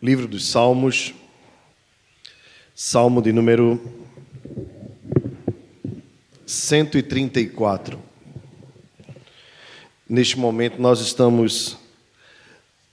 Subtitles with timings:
[0.00, 1.12] Livro dos Salmos,
[2.72, 3.80] Salmo de número
[6.46, 7.98] 134.
[10.08, 11.76] Neste momento, nós estamos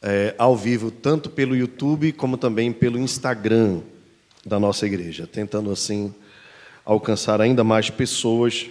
[0.02, 3.82] é, ao vivo, tanto pelo YouTube como também pelo Instagram
[4.44, 6.12] da nossa igreja, tentando assim
[6.84, 8.66] alcançar ainda mais pessoas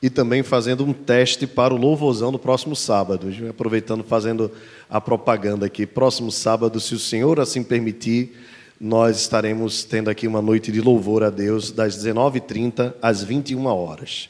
[0.00, 3.28] e também fazendo um teste para o louvorzão do próximo sábado.
[3.50, 4.50] Aproveitando, fazendo
[4.88, 5.86] a propaganda aqui.
[5.86, 8.32] Próximo sábado, se o Senhor assim permitir,
[8.80, 14.28] nós estaremos tendo aqui uma noite de louvor a Deus, das 19h30 às 21 horas.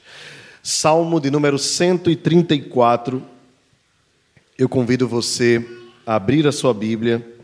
[0.62, 3.22] Salmo de número 134.
[4.56, 5.64] Eu convido você
[6.06, 7.34] a abrir a sua Bíblia.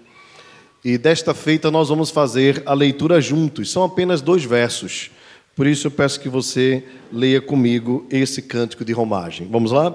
[0.82, 3.70] E desta feita nós vamos fazer a leitura juntos.
[3.70, 5.10] São apenas dois versos.
[5.54, 6.82] Por isso eu peço que você
[7.12, 9.48] leia comigo esse cântico de romagem.
[9.50, 9.94] Vamos lá?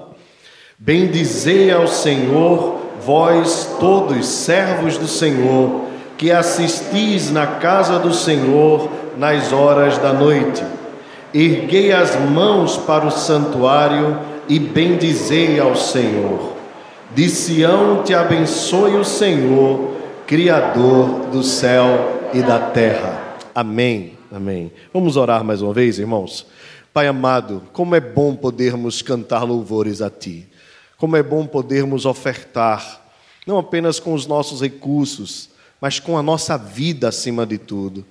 [0.78, 5.84] Bendizei ao Senhor, vós todos servos do Senhor,
[6.16, 10.62] que assistis na casa do Senhor nas horas da noite.
[11.34, 16.54] Erguei as mãos para o santuário e bendizei ao Senhor.
[17.14, 23.36] De Sião te abençoe o Senhor, Criador do céu e da terra.
[23.54, 24.19] Amém.
[24.32, 24.70] Amém.
[24.94, 26.46] Vamos orar mais uma vez, irmãos?
[26.92, 30.46] Pai amado, como é bom podermos cantar louvores a Ti.
[30.96, 33.10] Como é bom podermos ofertar,
[33.44, 38.06] não apenas com os nossos recursos, mas com a nossa vida acima de tudo.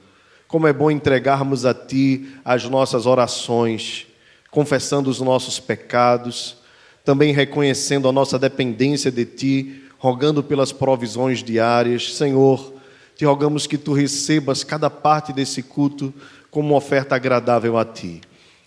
[0.45, 4.05] Como é bom entregarmos a Ti as nossas orações,
[4.51, 6.57] confessando os nossos pecados,
[7.05, 12.13] também reconhecendo a nossa dependência de Ti, rogando pelas provisões diárias.
[12.13, 12.73] Senhor,
[13.19, 16.13] te rogamos que tu recebas cada parte desse culto
[16.49, 18.21] como uma oferta agradável a ti.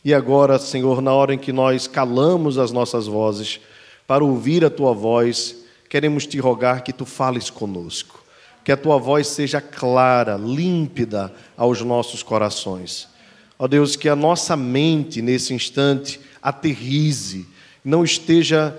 [0.05, 3.61] E agora, Senhor, na hora em que nós calamos as nossas vozes
[4.07, 8.23] para ouvir a tua voz, queremos te rogar que tu fales conosco,
[8.63, 13.09] que a tua voz seja clara, límpida aos nossos corações.
[13.59, 17.47] Ó Deus, que a nossa mente nesse instante aterrize,
[17.83, 18.77] não esteja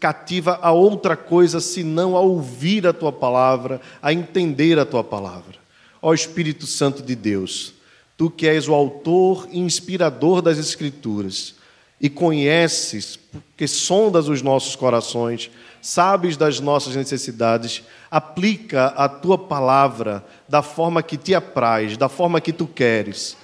[0.00, 5.56] cativa a outra coisa senão a ouvir a tua palavra, a entender a tua palavra.
[6.02, 7.74] Ó Espírito Santo de Deus,
[8.16, 11.54] tu que és o autor e inspirador das Escrituras
[12.00, 20.24] e conheces, porque sondas os nossos corações, sabes das nossas necessidades, aplica a tua palavra
[20.48, 23.36] da forma que te apraz, da forma que tu queres,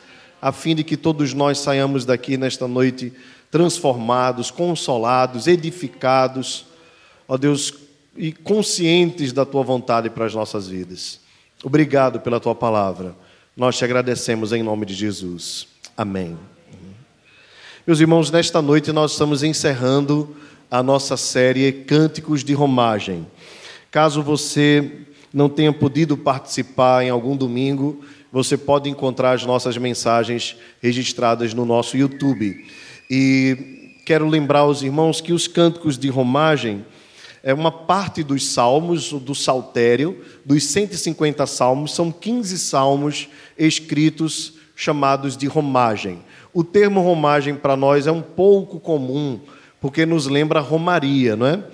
[0.43, 3.13] a fim de que todos nós saiamos daqui nesta noite
[3.51, 6.67] transformados, consolados, edificados,
[7.27, 7.75] ó Deus,
[8.17, 11.21] e conscientes da tua vontade para as nossas vidas.
[11.63, 13.15] Obrigado pela tua palavra.
[13.57, 15.67] Nós te agradecemos em nome de Jesus.
[15.97, 16.39] Amém.
[17.87, 20.37] Meus irmãos, nesta noite nós estamos encerrando
[20.71, 23.27] a nossa série Cânticos de Romagem.
[23.91, 30.57] Caso você não tenha podido participar em algum domingo, você pode encontrar as nossas mensagens
[30.81, 32.67] registradas no nosso YouTube.
[33.11, 36.85] E quero lembrar aos irmãos que os cânticos de romagem
[37.43, 43.29] é uma parte dos salmos, do saltério, dos 150 salmos, são 15 salmos
[43.59, 46.21] escritos chamados de romagem.
[46.55, 49.41] O termo romagem para nós é um pouco comum,
[49.81, 51.65] porque nos lembra romaria, não é?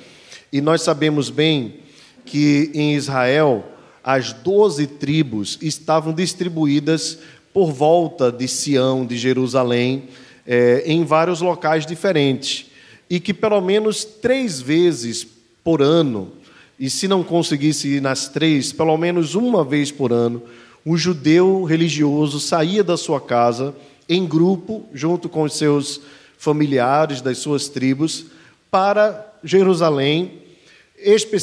[0.50, 1.80] E nós sabemos bem
[2.24, 3.64] que em Israel
[4.02, 7.18] as doze tribos estavam distribuídas
[7.52, 10.04] por volta de Sião, de Jerusalém,
[10.46, 12.66] é, em vários locais diferentes.
[13.08, 15.26] E que pelo menos três vezes
[15.64, 16.32] por ano,
[16.78, 20.42] e se não conseguisse ir nas três, pelo menos uma vez por ano,
[20.84, 23.74] um judeu religioso saía da sua casa
[24.08, 26.00] em grupo, junto com os seus
[26.38, 28.26] familiares das suas tribos,
[28.70, 30.42] para Jerusalém,
[30.98, 31.36] espe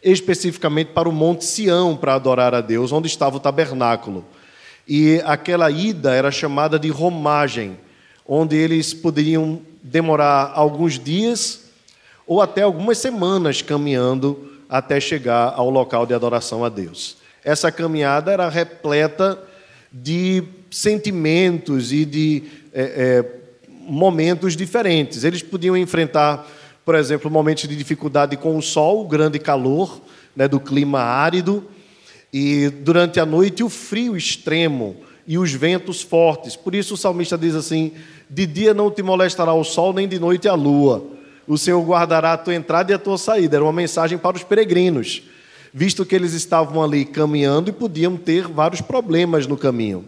[0.00, 4.24] especificamente para o Monte Sião, para adorar a Deus, onde estava o tabernáculo.
[4.86, 7.76] E aquela ida era chamada de romagem
[8.28, 11.70] onde eles poderiam demorar alguns dias
[12.26, 17.16] ou até algumas semanas caminhando até chegar ao local de adoração a Deus.
[17.42, 19.42] Essa caminhada era repleta
[19.90, 22.42] de sentimentos e de
[22.74, 25.24] é, é, momentos diferentes.
[25.24, 26.46] Eles podiam enfrentar,
[26.84, 30.02] por exemplo, momentos de dificuldade com o sol, o grande calor
[30.36, 31.66] né, do clima árido,
[32.30, 34.96] e durante a noite o frio extremo
[35.26, 36.56] e os ventos fortes.
[36.56, 37.92] Por isso o salmista diz assim:
[38.30, 41.04] de dia não te molestará o sol, nem de noite a lua.
[41.46, 43.56] O Senhor guardará a tua entrada e a tua saída.
[43.56, 45.22] Era uma mensagem para os peregrinos,
[45.72, 50.04] visto que eles estavam ali caminhando e podiam ter vários problemas no caminho.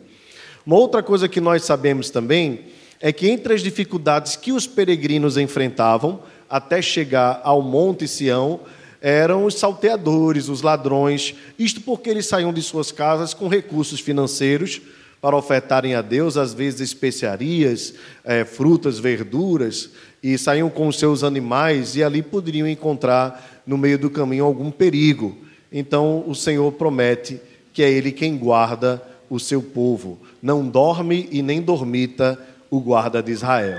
[0.66, 2.60] Uma outra coisa que nós sabemos também
[3.00, 8.60] é que entre as dificuldades que os peregrinos enfrentavam até chegar ao Monte Sião,
[9.00, 14.82] eram os salteadores, os ladrões, isto porque eles saíam de suas casas com recursos financeiros
[15.20, 17.94] para ofertarem a Deus, às vezes especiarias,
[18.24, 19.90] é, frutas, verduras,
[20.22, 24.70] e saíam com os seus animais e ali poderiam encontrar no meio do caminho algum
[24.70, 25.36] perigo.
[25.72, 27.40] Então o Senhor promete
[27.72, 30.18] que é Ele quem guarda o seu povo.
[30.42, 32.38] Não dorme e nem dormita
[32.70, 33.78] o guarda de Israel.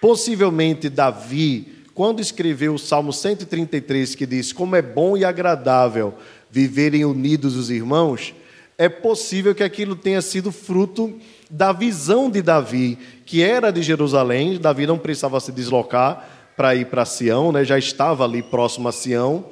[0.00, 6.14] Possivelmente Davi quando escreveu o Salmo 133, que diz: Como é bom e agradável
[6.50, 8.34] viverem unidos os irmãos,
[8.80, 11.12] é possível que aquilo tenha sido fruto
[11.50, 14.58] da visão de Davi, que era de Jerusalém.
[14.58, 17.62] Davi não precisava se deslocar para ir para Sião, né?
[17.62, 19.44] já estava ali próximo a Sião.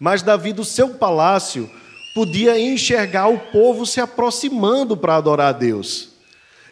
[0.00, 1.68] Mas Davi, do seu palácio,
[2.14, 6.11] podia enxergar o povo se aproximando para adorar a Deus.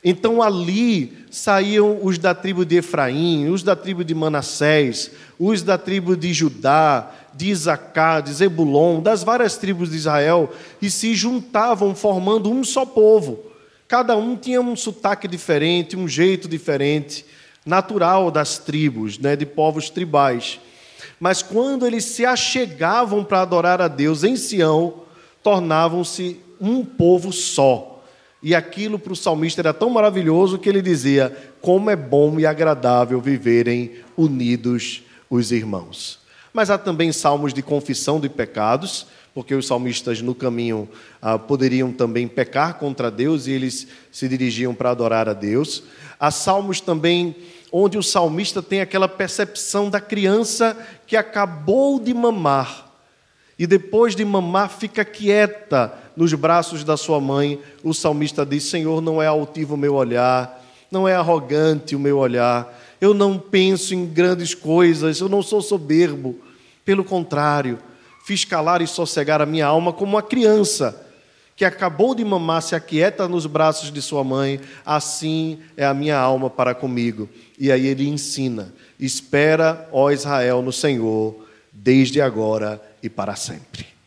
[0.02, 5.76] Então ali saíam os da tribo de Efraim, os da tribo de Manassés, os da
[5.76, 11.94] tribo de Judá, de Isacá, de Zebulon, das várias tribos de Israel, e se juntavam
[11.94, 13.40] formando um só povo.
[13.86, 17.26] Cada um tinha um sotaque diferente, um jeito diferente,
[17.64, 20.58] natural das tribos, né, de povos tribais.
[21.18, 25.02] Mas quando eles se achegavam para adorar a Deus em Sião,
[25.42, 27.89] tornavam-se um povo só
[28.42, 32.46] e aquilo para o salmista era tão maravilhoso que ele dizia: Como é bom e
[32.46, 36.20] agradável viverem unidos os irmãos.
[36.52, 40.88] Mas há também salmos de confissão de pecados, porque os salmistas no caminho
[41.22, 45.84] ah, poderiam também pecar contra Deus e eles se dirigiam para adorar a Deus.
[46.18, 47.36] Há salmos também
[47.70, 50.76] onde o salmista tem aquela percepção da criança
[51.06, 52.90] que acabou de mamar
[53.60, 59.00] e depois de mamar fica quieta nos braços da sua mãe, o salmista diz: Senhor,
[59.00, 63.94] não é altivo o meu olhar, não é arrogante o meu olhar, eu não penso
[63.94, 66.38] em grandes coisas, eu não sou soberbo.
[66.84, 67.78] Pelo contrário,
[68.26, 71.06] fiz calar e sossegar a minha alma como uma criança
[71.56, 76.18] que acabou de mamar se aquieta nos braços de sua mãe, assim é a minha
[76.18, 77.30] alma para comigo.
[77.58, 83.99] E aí ele ensina: espera, ó Israel, no Senhor, desde agora e para sempre.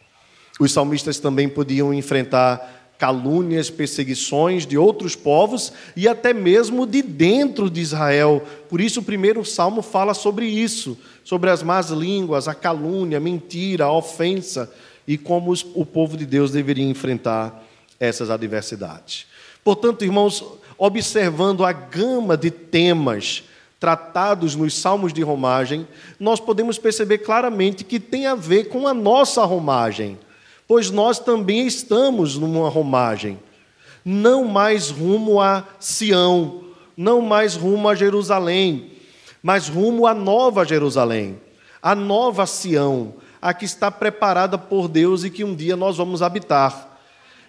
[0.60, 7.70] Os salmistas também podiam enfrentar calúnias, perseguições de outros povos e até mesmo de dentro
[7.70, 8.42] de Israel.
[8.70, 13.22] Por isso, o primeiro salmo fala sobre isso, sobre as más línguas, a calúnia, a
[13.22, 14.72] mentira, a ofensa
[15.08, 17.64] e como o povo de Deus deveria enfrentar
[18.00, 19.26] essas adversidades.
[19.64, 20.44] Portanto, irmãos,
[20.78, 23.44] observando a gama de temas
[23.80, 25.86] tratados nos salmos de romagem,
[26.18, 30.18] nós podemos perceber claramente que tem a ver com a nossa romagem,
[30.68, 33.40] pois nós também estamos numa romagem,
[34.04, 36.64] não mais rumo a Sião,
[36.96, 38.92] não mais rumo a Jerusalém,
[39.42, 41.40] mas rumo à nova Jerusalém,
[41.82, 46.22] a nova Sião, a que está preparada por Deus e que um dia nós vamos
[46.22, 46.98] habitar.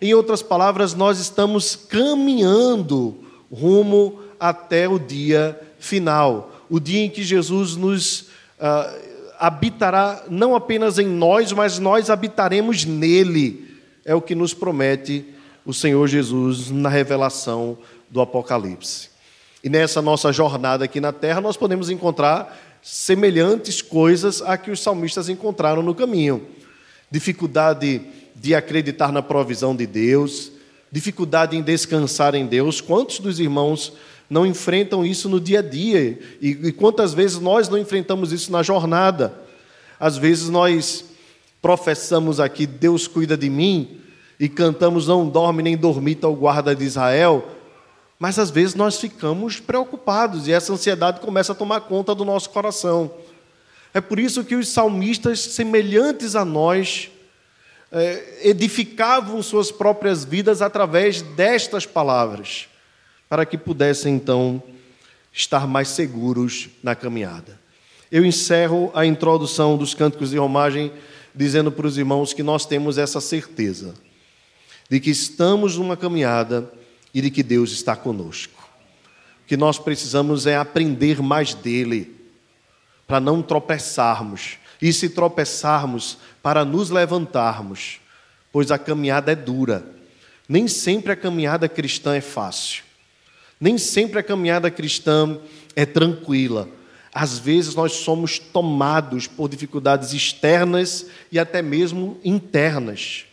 [0.03, 3.17] Em outras palavras, nós estamos caminhando
[3.51, 8.23] rumo até o dia final, o dia em que Jesus nos
[8.59, 9.04] uh,
[9.47, 13.79] habitará não apenas em nós, mas nós habitaremos nele.
[14.03, 15.23] É o que nos promete
[15.67, 17.77] o Senhor Jesus na revelação
[18.09, 19.11] do Apocalipse.
[19.63, 24.81] E nessa nossa jornada aqui na terra, nós podemos encontrar semelhantes coisas a que os
[24.81, 26.47] salmistas encontraram no caminho.
[27.11, 28.01] Dificuldade
[28.35, 30.53] de acreditar na provisão de Deus,
[30.91, 32.81] dificuldade em descansar em Deus.
[32.81, 33.93] Quantos dos irmãos
[34.35, 36.19] não enfrentam isso no dia a dia.
[36.43, 39.33] E, e quantas vezes nós não enfrentamos isso na jornada?
[39.99, 41.05] Às vezes nós
[41.63, 44.01] professamos aqui, Deus cuida de mim,
[44.39, 47.47] e cantamos, não dorme nem dormita o guarda de Israel,
[48.19, 52.51] mas às vezes nós ficamos preocupados e essa ansiedade começa a tomar conta do nosso
[52.51, 53.13] coração.
[53.95, 57.09] É por isso que os salmistas, semelhantes a nós,
[57.93, 62.67] é, edificavam suas próprias vidas através destas palavras
[63.29, 64.63] para que pudessem então
[65.33, 67.59] estar mais seguros na caminhada.
[68.11, 70.93] Eu encerro a introdução dos cânticos de romagem
[71.35, 73.95] dizendo para os irmãos que nós temos essa certeza
[74.89, 76.71] de que estamos numa caminhada
[77.13, 78.63] e de que Deus está conosco.
[79.45, 82.15] O que nós precisamos é aprender mais dele,
[83.07, 88.01] para não tropeçarmos, e se tropeçarmos, para nos levantarmos,
[88.53, 89.85] pois a caminhada é dura.
[90.49, 92.84] Nem sempre a caminhada cristã é fácil.
[93.61, 95.39] Nem sempre a caminhada cristã
[95.75, 96.69] é tranquila.
[97.13, 103.25] Às vezes nós somos tomados por dificuldades externas e até mesmo internas.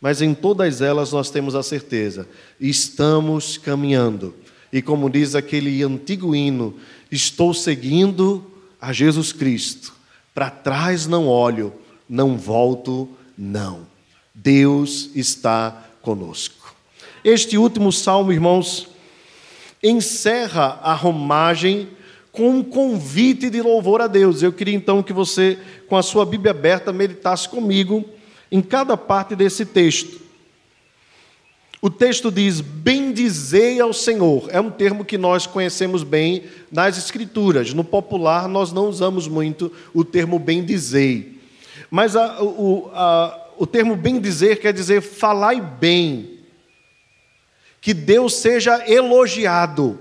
[0.00, 2.28] Mas em todas elas nós temos a certeza,
[2.60, 4.34] estamos caminhando.
[4.72, 6.74] E como diz aquele antigo hino,
[7.10, 8.44] estou seguindo
[8.80, 9.94] a Jesus Cristo.
[10.34, 11.72] Para trás não olho,
[12.08, 13.08] não volto,
[13.38, 13.86] não.
[14.34, 16.74] Deus está conosco.
[17.24, 18.88] Este último salmo, irmãos,
[19.84, 21.88] encerra a romagem
[22.32, 24.42] com um convite de louvor a Deus.
[24.42, 28.04] Eu queria então que você, com a sua Bíblia aberta, meditasse comigo
[28.50, 30.24] em cada parte desse texto.
[31.80, 34.48] O texto diz: Bendizei ao Senhor.
[34.50, 37.74] É um termo que nós conhecemos bem nas Escrituras.
[37.74, 41.38] No popular, nós não usamos muito o termo bendizei.
[41.90, 46.33] Mas a, o, a, o termo bendizer quer dizer falai bem.
[47.84, 49.98] Que Deus seja elogiado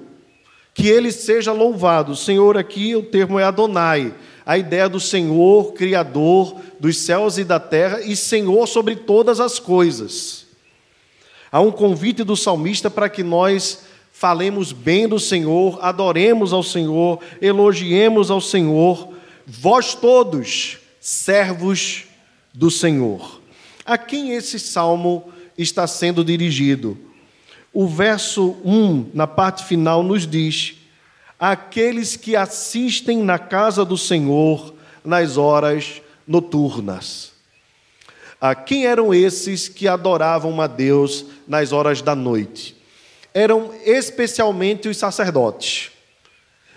[0.73, 2.15] que ele seja louvado.
[2.15, 7.59] Senhor, aqui o termo é Adonai, a ideia do Senhor, Criador dos céus e da
[7.59, 10.45] terra e Senhor sobre todas as coisas.
[11.51, 17.19] Há um convite do salmista para que nós falemos bem do Senhor, adoremos ao Senhor,
[17.41, 19.09] elogiemos ao Senhor,
[19.45, 22.05] vós todos, servos
[22.53, 23.41] do Senhor.
[23.85, 26.97] A quem esse salmo está sendo dirigido?
[27.73, 30.75] O verso 1, na parte final, nos diz:
[31.39, 37.33] Aqueles que assistem na casa do Senhor nas horas noturnas.
[38.39, 42.75] Ah, quem eram esses que adoravam a Deus nas horas da noite?
[43.33, 45.91] Eram especialmente os sacerdotes.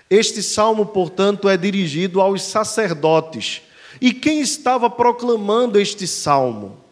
[0.08, 3.60] Este salmo, portanto, é dirigido aos sacerdotes.
[4.00, 6.85] E quem estava proclamando este salmo?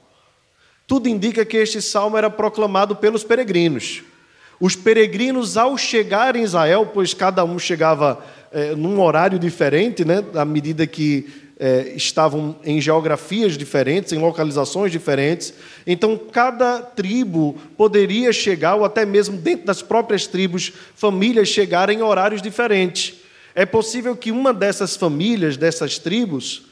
[0.86, 4.02] Tudo indica que este salmo era proclamado pelos peregrinos.
[4.60, 10.22] Os peregrinos, ao chegar em Israel, pois cada um chegava é, num horário diferente, né,
[10.34, 11.26] à medida que
[11.58, 15.54] é, estavam em geografias diferentes, em localizações diferentes,
[15.86, 22.02] então cada tribo poderia chegar, ou até mesmo dentro das próprias tribos, famílias chegarem em
[22.02, 23.14] horários diferentes.
[23.54, 26.66] É possível que uma dessas famílias, dessas tribos,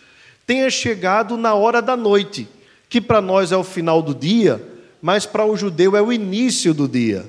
[0.47, 2.49] tenha chegado na hora da noite
[2.93, 4.63] que para nós é o final do dia,
[5.01, 7.25] mas para o judeu é o início do dia.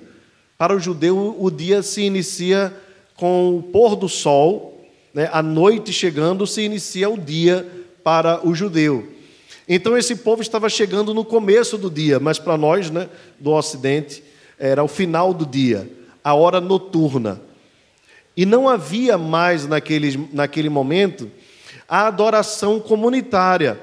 [0.57, 2.75] Para o judeu, o dia se inicia
[3.15, 5.29] com o pôr do sol, né?
[5.31, 7.65] a noite chegando, se inicia o dia
[8.03, 9.07] para o judeu.
[9.65, 13.07] Então, esse povo estava chegando no começo do dia, mas para nós, né,
[13.39, 14.21] do Ocidente,
[14.59, 15.89] era o final do dia,
[16.21, 17.39] a hora noturna.
[18.35, 21.31] E não havia mais naquele, naquele momento
[21.87, 23.79] a adoração comunitária.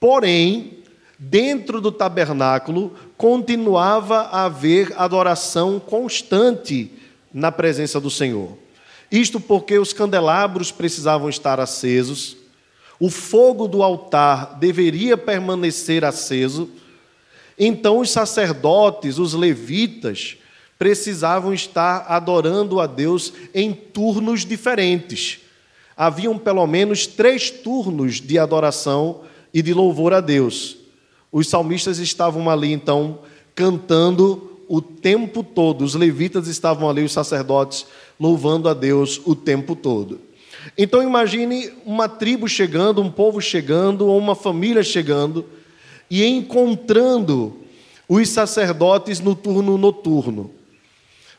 [0.00, 0.81] Porém,
[1.24, 6.90] dentro do tabernáculo continuava a haver adoração constante
[7.32, 8.58] na presença do Senhor.
[9.10, 12.36] Isto porque os candelabros precisavam estar acesos,
[12.98, 16.68] o fogo do altar deveria permanecer aceso,
[17.56, 20.36] então os sacerdotes, os levitas,
[20.76, 25.38] precisavam estar adorando a Deus em turnos diferentes.
[25.96, 29.20] Haviam pelo menos três turnos de adoração
[29.54, 30.81] e de louvor a Deus.
[31.32, 33.20] Os salmistas estavam ali, então,
[33.54, 35.82] cantando o tempo todo.
[35.82, 37.86] Os levitas estavam ali, os sacerdotes,
[38.20, 40.20] louvando a Deus o tempo todo.
[40.76, 45.44] Então, imagine uma tribo chegando, um povo chegando, ou uma família chegando,
[46.10, 47.56] e encontrando
[48.08, 50.50] os sacerdotes no turno noturno.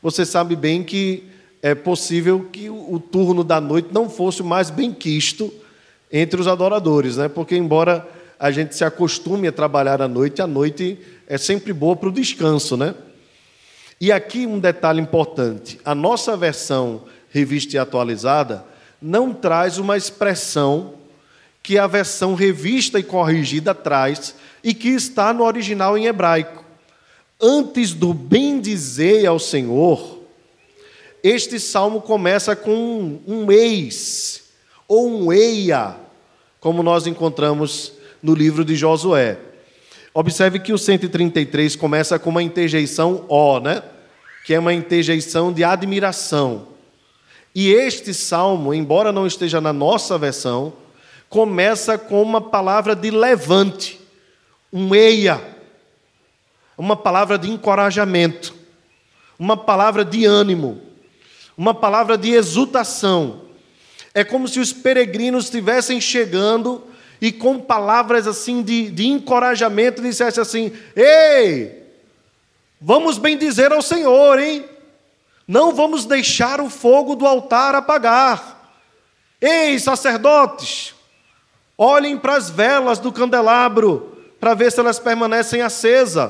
[0.01, 1.23] Você sabe bem que
[1.61, 5.53] é possível que o turno da noite não fosse o mais bem quisto
[6.11, 7.29] entre os adoradores, né?
[7.29, 8.05] porque, embora
[8.43, 12.11] a gente se acostume a trabalhar à noite, a noite é sempre boa para o
[12.11, 12.93] descanso, né?
[14.01, 18.65] E aqui um detalhe importante: a nossa versão revista e atualizada
[19.01, 20.95] não traz uma expressão
[21.63, 26.65] que a versão revista e corrigida traz e que está no original em hebraico.
[27.41, 30.19] Antes do bem dizer ao Senhor,
[31.23, 34.43] este salmo começa com um eis
[34.85, 35.95] ou um eia,
[36.59, 39.37] como nós encontramos no livro de Josué.
[40.13, 43.83] Observe que o 133 começa com uma interjeição ó, né?
[44.45, 46.69] Que é uma interjeição de admiração.
[47.53, 50.73] E este salmo, embora não esteja na nossa versão,
[51.29, 53.99] começa com uma palavra de levante,
[54.71, 55.41] um eia,
[56.77, 58.55] uma palavra de encorajamento,
[59.37, 60.81] uma palavra de ânimo,
[61.57, 63.41] uma palavra de exultação.
[64.13, 66.83] É como se os peregrinos estivessem chegando
[67.23, 71.81] e com palavras assim de, de encorajamento dissesse assim: Ei,
[72.81, 74.65] vamos bem dizer ao Senhor, hein?
[75.47, 78.75] Não vamos deixar o fogo do altar apagar.
[79.39, 80.93] Ei, sacerdotes,
[81.77, 86.29] olhem para as velas do candelabro para ver se elas permanecem acesas.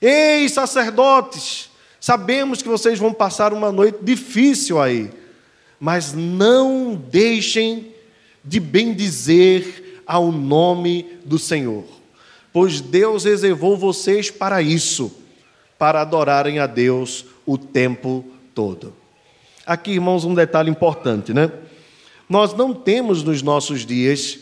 [0.00, 5.12] Ei, sacerdotes, sabemos que vocês vão passar uma noite difícil aí,
[5.78, 7.94] mas não deixem
[8.44, 9.81] de bendizer
[10.12, 11.84] ao nome do Senhor,
[12.52, 15.10] pois Deus reservou vocês para isso,
[15.78, 18.22] para adorarem a Deus o tempo
[18.54, 18.92] todo.
[19.64, 21.50] Aqui, irmãos, um detalhe importante, né?
[22.28, 24.38] Nós não temos nos nossos dias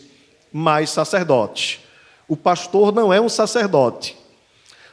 [0.51, 1.79] mais sacerdotes.
[2.27, 4.17] O pastor não é um sacerdote.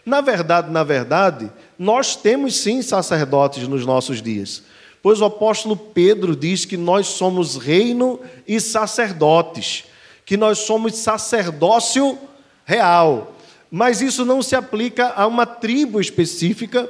[0.07, 4.63] Na verdade, na verdade, nós temos sim sacerdotes nos nossos dias.
[5.03, 9.85] Pois o apóstolo Pedro diz que nós somos reino e sacerdotes,
[10.29, 12.19] que nós somos sacerdócio
[12.67, 13.35] real.
[13.71, 16.87] Mas isso não se aplica a uma tribo específica,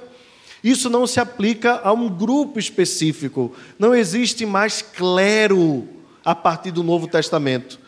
[0.63, 3.55] isso não se aplica a um grupo específico.
[3.79, 5.87] Não existe mais clero
[6.25, 7.79] a partir do Novo Testamento.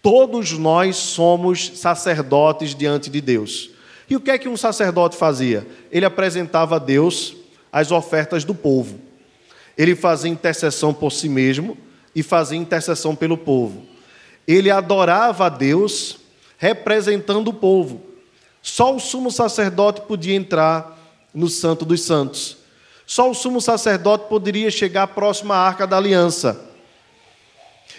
[0.00, 3.70] Todos nós somos sacerdotes diante de Deus.
[4.08, 5.66] E o que é que um sacerdote fazia?
[5.90, 7.34] Ele apresentava a Deus
[7.72, 9.00] as ofertas do povo.
[9.76, 11.76] Ele fazia intercessão por si mesmo
[12.14, 13.90] e fazia intercessão pelo povo.
[14.46, 16.18] Ele adorava a Deus
[16.58, 18.00] representando o povo.
[18.62, 20.98] Só o sumo sacerdote podia entrar
[21.34, 22.56] no Santo dos Santos.
[23.06, 26.60] Só o sumo sacerdote poderia chegar próximo à arca da aliança.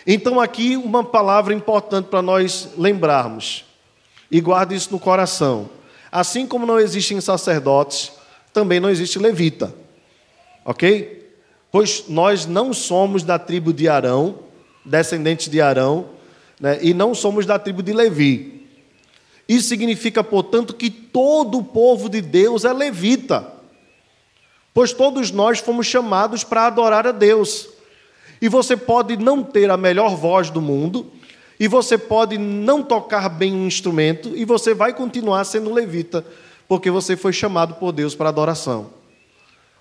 [0.07, 3.65] Então, aqui uma palavra importante para nós lembrarmos,
[4.29, 5.69] e guarde isso no coração.
[6.11, 8.11] Assim como não existem sacerdotes,
[8.51, 9.73] também não existe levita.
[10.65, 11.35] Ok?
[11.71, 14.39] Pois nós não somos da tribo de Arão,
[14.85, 16.09] descendentes de Arão,
[16.59, 18.67] né, e não somos da tribo de Levi.
[19.47, 23.45] Isso significa, portanto, que todo o povo de Deus é levita,
[24.73, 27.69] pois todos nós fomos chamados para adorar a Deus.
[28.41, 31.11] E você pode não ter a melhor voz do mundo,
[31.59, 36.25] e você pode não tocar bem um instrumento, e você vai continuar sendo levita,
[36.67, 38.89] porque você foi chamado por Deus para adoração.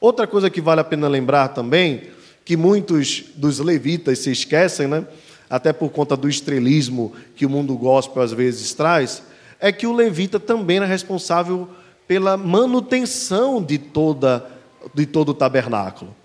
[0.01, 2.11] Outra coisa que vale a pena lembrar também,
[2.45, 5.07] que muitos dos levitas se esquecem, né?
[5.53, 9.23] Até por conta do estrelismo que o mundo gospel às vezes traz,
[9.61, 11.69] é que o levita também é responsável
[12.09, 14.51] pela manutenção de toda
[14.95, 16.17] de todo o tabernáculo.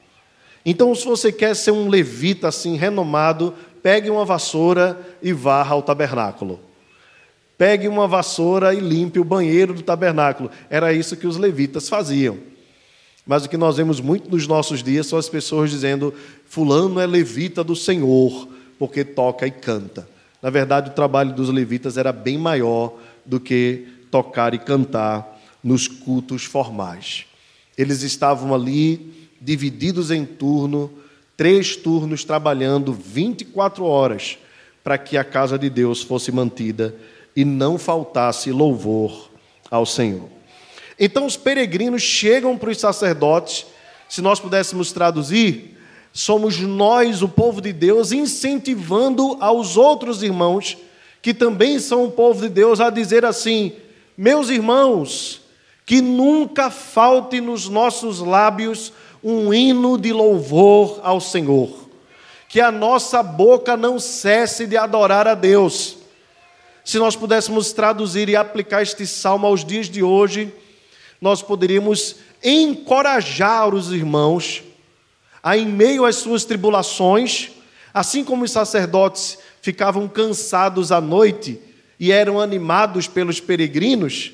[0.66, 5.82] Então, se você quer ser um levita assim renomado, pegue uma vassoura e varra o
[5.82, 6.62] tabernáculo.
[7.58, 10.50] Pegue uma vassoura e limpe o banheiro do tabernáculo.
[10.70, 12.38] Era isso que os levitas faziam.
[13.26, 16.14] Mas o que nós vemos muito nos nossos dias são as pessoas dizendo:
[16.46, 20.08] Fulano é levita do Senhor, porque toca e canta.
[20.42, 22.94] Na verdade, o trabalho dos levitas era bem maior
[23.26, 27.26] do que tocar e cantar nos cultos formais.
[27.78, 30.92] Eles estavam ali divididos em turno,
[31.36, 34.38] três turnos trabalhando 24 horas,
[34.84, 36.96] para que a casa de Deus fosse mantida
[37.36, 39.30] e não faltasse louvor
[39.70, 40.30] ao Senhor.
[41.00, 43.66] Então os peregrinos chegam para os sacerdotes,
[44.10, 45.77] se nós pudéssemos traduzir,
[46.18, 50.76] somos nós, o povo de Deus, incentivando aos outros irmãos,
[51.22, 53.74] que também são o povo de Deus, a dizer assim:
[54.18, 55.42] meus irmãos,
[55.86, 58.92] que nunca falte nos nossos lábios
[59.24, 61.88] um hino de louvor ao Senhor.
[62.50, 65.98] Que a nossa boca não cesse de adorar a Deus.
[66.84, 70.52] Se nós pudéssemos traduzir e aplicar este salmo aos dias de hoje,
[71.22, 74.64] nós poderíamos encorajar os irmãos
[75.48, 77.52] a, em meio às suas tribulações,
[77.94, 81.58] assim como os sacerdotes ficavam cansados à noite
[81.98, 84.34] e eram animados pelos peregrinos,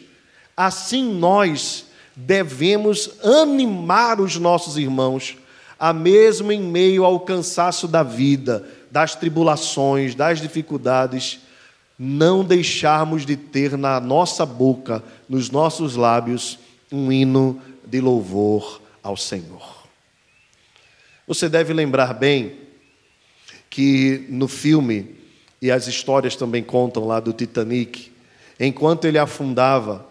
[0.57, 5.37] assim nós devemos animar os nossos irmãos,
[5.79, 11.41] a mesmo em meio ao cansaço da vida, das tribulações, das dificuldades,
[11.97, 16.57] não deixarmos de ter na nossa boca, nos nossos lábios,
[16.91, 19.72] um hino de louvor ao Senhor.
[21.27, 22.57] Você deve lembrar bem
[23.69, 25.15] que no filme,
[25.61, 28.11] e as histórias também contam lá do Titanic,
[28.59, 30.05] enquanto ele afundava,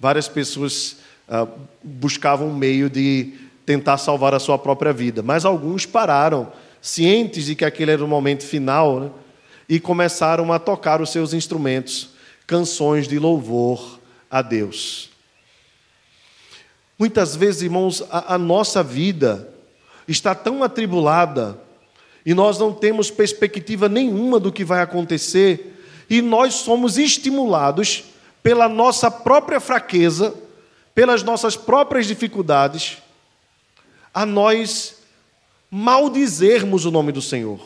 [0.00, 0.96] várias pessoas
[1.28, 1.46] ah,
[1.82, 3.34] buscavam um meio de
[3.66, 5.22] tentar salvar a sua própria vida.
[5.22, 9.10] Mas alguns pararam, cientes de que aquele era o momento final, né?
[9.68, 12.10] e começaram a tocar os seus instrumentos,
[12.46, 13.98] canções de louvor
[14.30, 15.10] a Deus.
[16.98, 19.52] Muitas vezes, irmãos, a, a nossa vida
[20.06, 21.58] está tão atribulada
[22.24, 25.74] e nós não temos perspectiva nenhuma do que vai acontecer,
[26.10, 28.04] e nós somos estimulados
[28.42, 30.34] pela nossa própria fraqueza
[30.96, 32.96] pelas nossas próprias dificuldades,
[34.14, 34.96] a nós
[35.70, 37.60] maldizermos o nome do Senhor,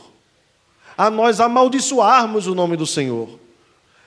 [0.99, 3.39] a nós amaldiçoarmos o nome do Senhor,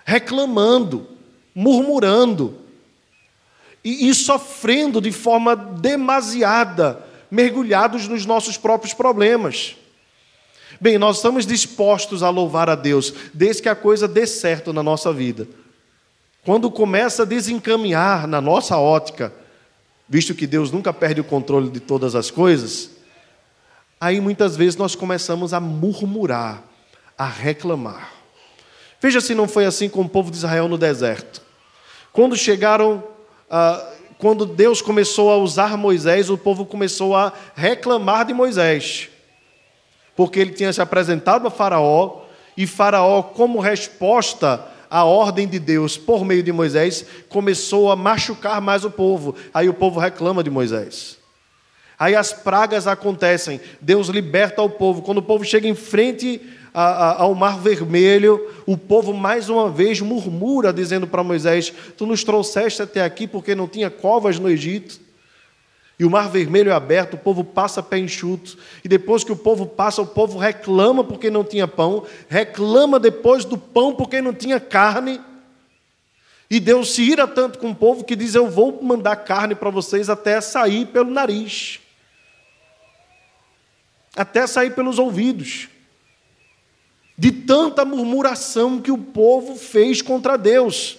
[0.03, 1.07] reclamando,
[1.55, 2.57] murmurando
[3.81, 7.01] e, e sofrendo de forma demasiada,
[7.33, 9.75] mergulhados nos nossos próprios problemas.
[10.79, 14.83] Bem, nós estamos dispostos a louvar a Deus, desde que a coisa dê certo na
[14.83, 15.47] nossa vida.
[16.45, 19.33] Quando começa a desencaminhar na nossa ótica,
[20.07, 22.91] visto que Deus nunca perde o controle de todas as coisas,
[23.99, 26.61] aí muitas vezes nós começamos a murmurar,
[27.17, 28.11] a reclamar.
[29.01, 31.41] Veja se não foi assim com o povo de Israel no deserto.
[32.11, 33.03] Quando chegaram,
[33.49, 33.92] ah,
[34.23, 39.09] quando Deus começou a usar Moisés, o povo começou a reclamar de Moisés,
[40.15, 42.21] porque ele tinha se apresentado a Faraó,
[42.55, 48.61] e Faraó, como resposta à ordem de Deus por meio de Moisés, começou a machucar
[48.61, 49.35] mais o povo.
[49.53, 51.17] Aí o povo reclama de Moisés.
[51.97, 55.01] Aí as pragas acontecem, Deus liberta o povo.
[55.01, 56.41] Quando o povo chega em frente
[56.73, 62.81] ao Mar Vermelho, o povo mais uma vez murmura, dizendo para Moisés: Tu nos trouxeste
[62.81, 65.03] até aqui porque não tinha covas no Egito.
[65.99, 68.57] E o Mar Vermelho é aberto, o povo passa pé enxuto.
[68.83, 73.45] E depois que o povo passa, o povo reclama porque não tinha pão, reclama depois
[73.45, 75.21] do pão porque não tinha carne.
[76.49, 79.69] E Deus se ira tanto com o povo que diz: Eu vou mandar carne para
[79.69, 81.79] vocês até sair pelo nariz,
[84.15, 85.69] até sair pelos ouvidos
[87.17, 90.97] de tanta murmuração que o povo fez contra Deus.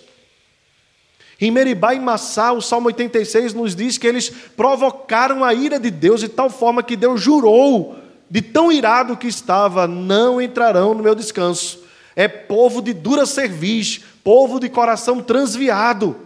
[1.40, 5.90] Em Meribá e Massá, o Salmo 86 nos diz que eles provocaram a ira de
[5.90, 7.96] Deus de tal forma que Deus jurou,
[8.30, 11.82] de tão irado que estava, não entrarão no meu descanso.
[12.14, 16.16] É povo de dura cerviz, povo de coração transviado,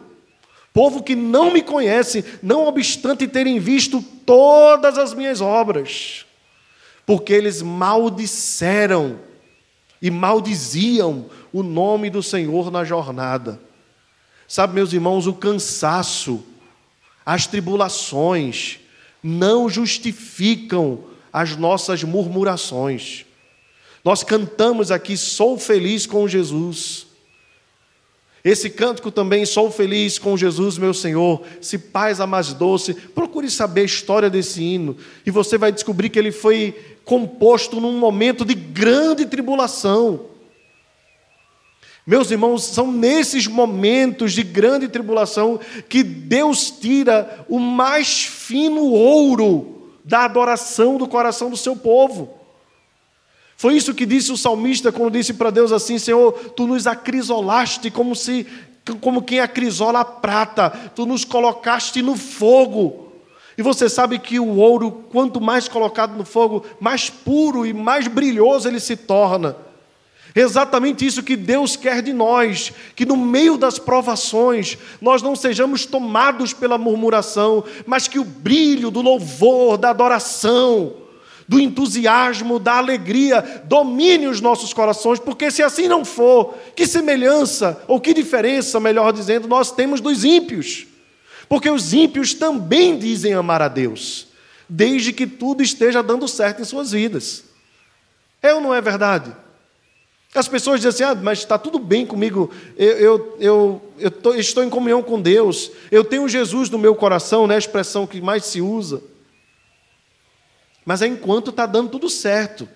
[0.75, 6.27] povo que não me conhece, não obstante terem visto todas as minhas obras,
[7.09, 9.19] porque eles maldisseram
[10.01, 13.59] e maldiziam o nome do Senhor na jornada.
[14.47, 16.45] Sabe, meus irmãos, o cansaço,
[17.25, 18.81] as tribulações
[19.23, 23.25] não justificam as nossas murmurações.
[24.05, 27.07] Nós cantamos aqui, sou feliz com Jesus.
[28.49, 31.43] Esse cântico também, sou feliz com Jesus, meu Senhor.
[31.61, 36.09] Se paz a mais doce, procure saber a história desse hino e você vai descobrir
[36.09, 40.21] que ele foi composto num momento de grande tribulação.
[42.07, 49.91] Meus irmãos, são nesses momentos de grande tribulação que Deus tira o mais fino ouro
[50.03, 52.38] da adoração do coração do seu povo.
[53.59, 57.91] Foi isso que disse o salmista quando disse para Deus assim: Senhor, tu nos acrisolaste
[57.91, 58.47] como se
[59.01, 63.13] como quem acrisola a prata, tu nos colocaste no fogo.
[63.59, 68.07] E você sabe que o ouro, quanto mais colocado no fogo, mais puro e mais
[68.07, 69.57] brilhoso ele se torna.
[70.35, 75.85] Exatamente isso que Deus quer de nós, que no meio das provações nós não sejamos
[75.85, 81.08] tomados pela murmuração, mas que o brilho do louvor, da adoração,
[81.49, 87.83] do entusiasmo, da alegria domine os nossos corações, porque se assim não for, que semelhança,
[87.89, 90.87] ou que diferença, melhor dizendo, nós temos dos ímpios.
[91.49, 94.27] Porque os ímpios também dizem amar a Deus,
[94.69, 97.45] desde que tudo esteja dando certo em suas vidas.
[98.43, 99.35] É ou não é verdade?
[100.35, 104.35] As pessoas dizem assim, ah, mas está tudo bem comigo, eu, eu, eu, eu tô,
[104.35, 108.21] estou em comunhão com Deus, eu tenho Jesus no meu coração, né, a expressão que
[108.21, 109.03] mais se usa.
[110.89, 112.67] Mas é enquanto está dando tudo certo.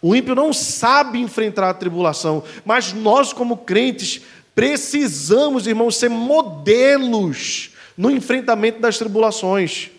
[0.00, 4.22] O ímpio não sabe enfrentar a tribulação, mas nós, como crentes,
[4.56, 9.90] Precisamos, irmãos, ser modelos no enfrentamento das tribulações,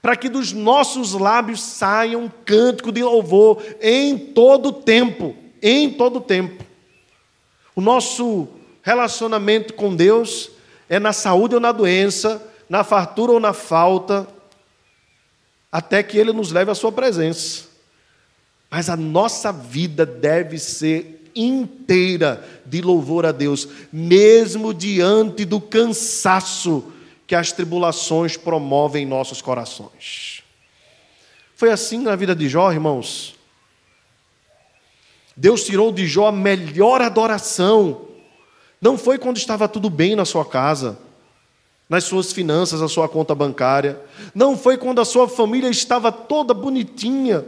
[0.00, 6.20] para que dos nossos lábios saia um cântico de louvor em todo tempo, em todo
[6.20, 6.64] tempo.
[7.74, 8.46] O nosso
[8.82, 10.48] relacionamento com Deus
[10.88, 14.28] é na saúde ou na doença, na fartura ou na falta,
[15.70, 17.66] até que Ele nos leve à Sua presença.
[18.70, 26.92] Mas a nossa vida deve ser inteira de louvor a Deus, mesmo diante do cansaço
[27.26, 30.42] que as tribulações promovem em nossos corações.
[31.54, 33.36] Foi assim na vida de Jó, irmãos.
[35.36, 38.08] Deus tirou de Jó a melhor adoração.
[38.80, 40.98] Não foi quando estava tudo bem na sua casa,
[41.88, 44.00] nas suas finanças, a sua conta bancária.
[44.34, 47.44] Não foi quando a sua família estava toda bonitinha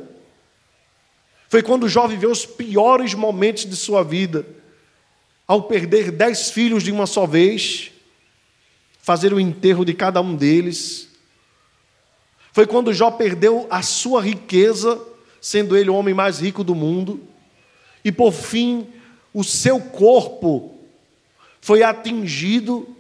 [1.51, 4.47] foi quando Jó viveu os piores momentos de sua vida,
[5.49, 7.91] ao perder dez filhos de uma só vez,
[9.03, 11.09] fazer o enterro de cada um deles.
[12.53, 15.05] Foi quando Jó perdeu a sua riqueza,
[15.41, 17.21] sendo ele o homem mais rico do mundo,
[18.05, 18.87] e por fim,
[19.35, 20.79] o seu corpo
[21.61, 22.97] foi atingido.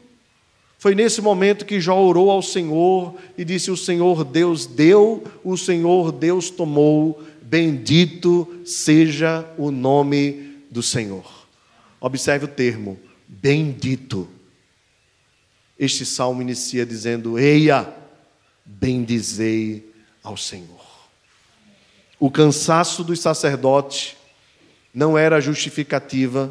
[0.80, 5.54] Foi nesse momento que Jó orou ao Senhor e disse: O Senhor Deus deu, o
[5.54, 11.46] Senhor Deus tomou, Bendito seja o nome do Senhor.
[12.00, 14.26] Observe o termo, bendito.
[15.78, 17.92] Este salmo inicia dizendo: Eia,
[18.64, 20.80] bendizei ao Senhor.
[22.18, 24.16] O cansaço dos sacerdotes
[24.94, 26.50] não era justificativa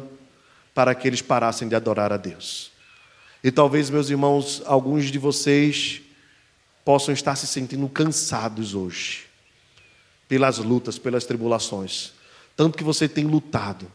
[0.72, 2.70] para que eles parassem de adorar a Deus.
[3.42, 6.02] E talvez, meus irmãos, alguns de vocês
[6.84, 9.26] possam estar se sentindo cansados hoje,
[10.28, 12.12] pelas lutas, pelas tribulações.
[12.56, 13.90] Tanto que você tem lutado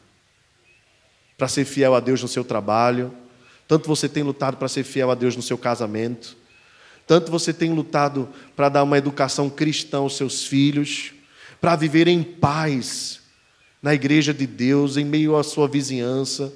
[1.37, 3.13] para ser fiel a Deus no seu trabalho,
[3.67, 6.35] tanto você tem lutado para ser fiel a Deus no seu casamento,
[7.07, 11.13] tanto você tem lutado para dar uma educação cristã aos seus filhos,
[11.61, 13.21] para viver em paz
[13.81, 16.51] na igreja de Deus, em meio à sua vizinhança.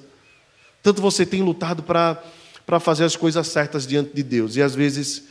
[0.82, 2.22] Tanto você tem lutado para,
[2.70, 4.54] para fazer as coisas certas diante de Deus.
[4.54, 5.24] E às vezes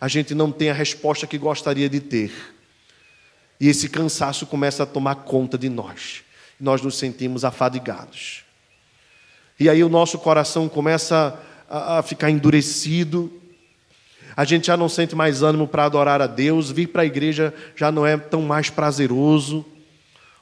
[0.00, 2.32] a gente não tem a resposta que gostaria de ter.
[3.60, 6.22] E esse cansaço começa a tomar conta de nós.
[6.58, 8.44] Nós nos sentimos afadigados.
[9.60, 13.30] E aí o nosso coração começa a, ficar endurecido.
[14.34, 16.70] A gente já não sente mais ânimo para adorar a Deus.
[16.70, 19.66] Vir para a igreja já não é tão mais prazeroso.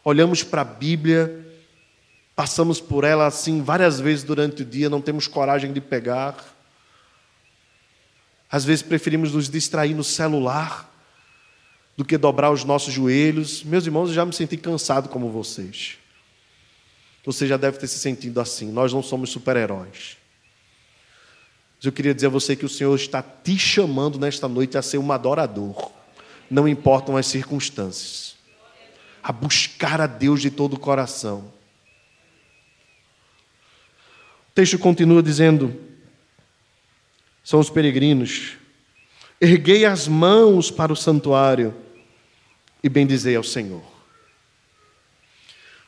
[0.04, 1.43] Olhamos para a Bíblia
[2.34, 6.36] Passamos por ela assim várias vezes durante o dia, não temos coragem de pegar.
[8.50, 10.92] Às vezes preferimos nos distrair no celular
[11.96, 13.62] do que dobrar os nossos joelhos.
[13.62, 15.98] Meus irmãos, eu já me senti cansado como vocês.
[17.24, 18.70] Você já deve ter se sentido assim.
[18.70, 20.16] Nós não somos super-heróis.
[21.76, 24.82] Mas eu queria dizer a você que o Senhor está te chamando nesta noite a
[24.82, 25.92] ser um adorador.
[26.50, 28.34] Não importam as circunstâncias.
[29.22, 31.53] A buscar a Deus de todo o coração.
[34.54, 35.74] O texto continua dizendo:
[37.42, 38.52] são os peregrinos,
[39.40, 41.74] erguei as mãos para o santuário
[42.80, 43.82] e bendizei ao Senhor.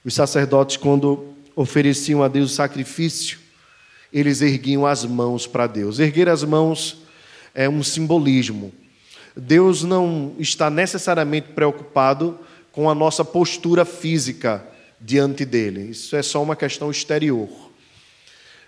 [0.04, 3.38] Os sacerdotes, quando ofereciam a Deus o sacrifício,
[4.12, 6.00] eles erguiam as mãos para Deus.
[6.00, 7.02] Erguer as mãos
[7.54, 8.72] é um simbolismo.
[9.36, 12.36] Deus não está necessariamente preocupado
[12.72, 14.66] com a nossa postura física
[15.00, 15.90] diante dele.
[15.90, 17.65] Isso é só uma questão exterior.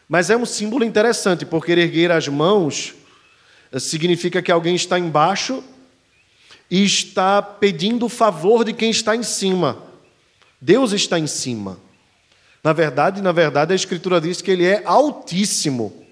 [0.08, 2.94] Mas é um símbolo interessante, porque erguer as mãos
[3.70, 5.62] eh, significa que alguém está embaixo
[6.70, 9.82] e está pedindo o favor de quem está em cima.
[10.60, 11.78] Deus está em cima.
[12.64, 16.04] Na verdade, na verdade, a Escritura diz que Ele é altíssimo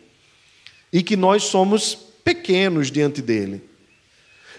[0.92, 3.62] e que nós somos pequenos diante dele.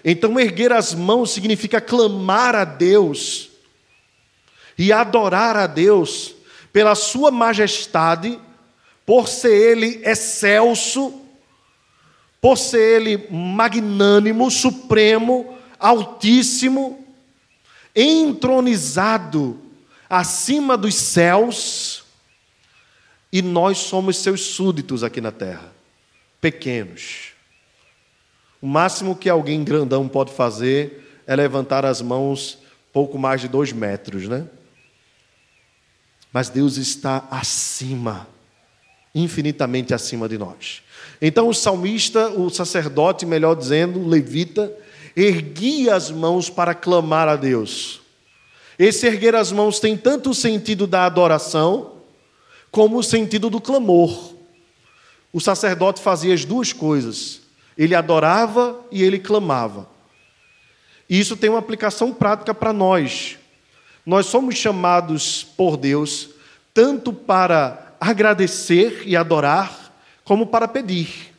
[0.04, 3.50] Então, erguer as mãos significa clamar a Deus
[4.78, 6.36] e adorar a Deus
[6.74, 8.40] pela Sua majestade
[9.08, 11.22] por ser ele excelso,
[12.42, 17.08] por ser ele magnânimo, supremo, altíssimo,
[17.96, 19.62] entronizado
[20.10, 22.04] acima dos céus,
[23.32, 25.72] e nós somos seus súditos aqui na terra,
[26.42, 27.30] pequenos.
[28.62, 32.58] O máximo que alguém grandão pode fazer é levantar as mãos
[32.92, 34.46] pouco mais de dois metros, né?
[36.34, 38.28] Mas Deus está acima
[39.22, 40.82] infinitamente acima de nós.
[41.22, 44.72] Então o salmista, o sacerdote, melhor dizendo, o levita,
[45.16, 48.02] erguia as mãos para clamar a Deus.
[48.78, 51.94] Esse erguer as mãos tem tanto o sentido da adoração,
[52.70, 54.34] como o sentido do clamor.
[55.34, 57.42] O sacerdote fazia as duas coisas.
[57.78, 59.90] Ele adorava e ele clamava.
[61.10, 63.38] E isso tem uma aplicação prática para nós.
[64.06, 66.30] Nós somos chamados por Deus
[66.78, 71.34] tanto para agradecer e adorar, como para pedir.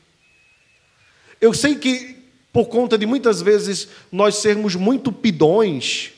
[1.40, 2.16] Eu sei que,
[2.52, 6.12] por conta de muitas vezes nós sermos muito pidões,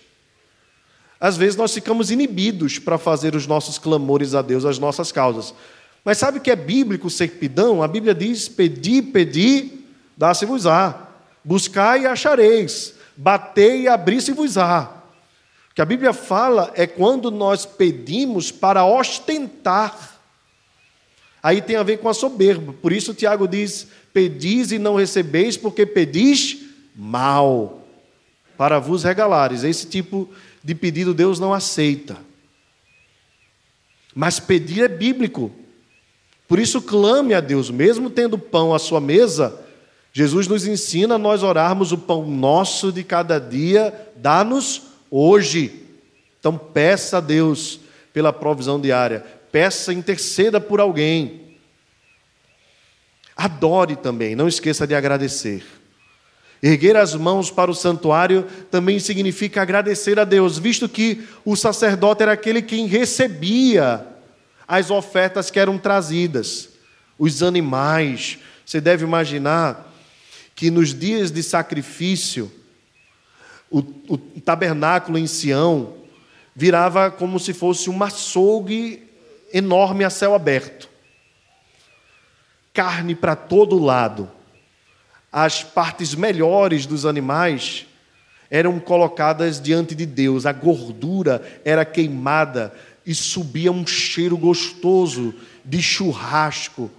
[1.21, 5.53] às vezes nós ficamos inibidos para fazer os nossos clamores a Deus, as nossas causas.
[6.03, 7.83] Mas sabe que é bíblico ser pidão?
[7.83, 9.85] A Bíblia diz: pedi, pedi,
[10.17, 11.09] dá-se-vos-á.
[11.45, 12.95] Buscai e achareis.
[13.15, 14.91] Batei e abri-se-vos-á.
[15.71, 20.20] O que a Bíblia fala é quando nós pedimos para ostentar
[21.43, 22.73] Aí tem a ver com a soberba.
[22.73, 26.59] Por isso Tiago diz: Pedis e não recebeis, porque pedis
[26.95, 27.83] mal,
[28.57, 29.65] para vos regalares.
[29.65, 30.29] Esse tipo
[30.63, 32.19] de pedido Deus não aceita.
[34.15, 35.51] Mas pedir é bíblico.
[36.47, 39.59] Por isso clame a Deus, mesmo tendo pão à sua mesa,
[40.13, 45.87] Jesus nos ensina a nós orarmos o pão nosso de cada dia, dá-nos hoje.
[46.39, 47.81] Então peça a Deus
[48.13, 51.57] pela provisão diária peça, interceda por alguém.
[53.37, 55.65] Adore também, não esqueça de agradecer.
[56.63, 62.23] Erguer as mãos para o santuário também significa agradecer a Deus, visto que o sacerdote
[62.23, 64.07] era aquele quem recebia
[64.69, 66.69] as ofertas que eram trazidas,
[67.19, 68.39] os animais.
[68.65, 69.91] Você deve imaginar
[70.55, 72.53] que nos dias de sacrifício,
[73.71, 75.95] o, o tabernáculo em Sião
[76.55, 79.10] virava como se fosse um açougue
[79.53, 80.89] enorme a céu aberto.
[82.73, 84.31] Carne para todo lado
[85.33, 87.87] as partes melhores dos animais
[88.51, 92.75] eram colocadas diante de Deus, a gordura era queimada
[93.07, 95.33] e subia um cheiro gostoso
[95.65, 96.91] de churrasco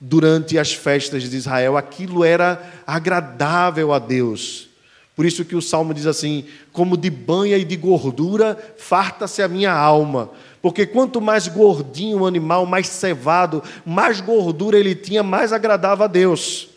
[0.00, 1.76] durante as festas de Israel.
[1.76, 4.68] Aquilo era agradável a Deus.
[5.14, 9.48] Por isso que o salmo diz assim: como de banha e de gordura, farta-se a
[9.48, 10.30] minha alma.
[10.62, 16.06] Porque quanto mais gordinho o animal, mais cevado, mais gordura ele tinha, mais agradava a
[16.06, 16.68] Deus.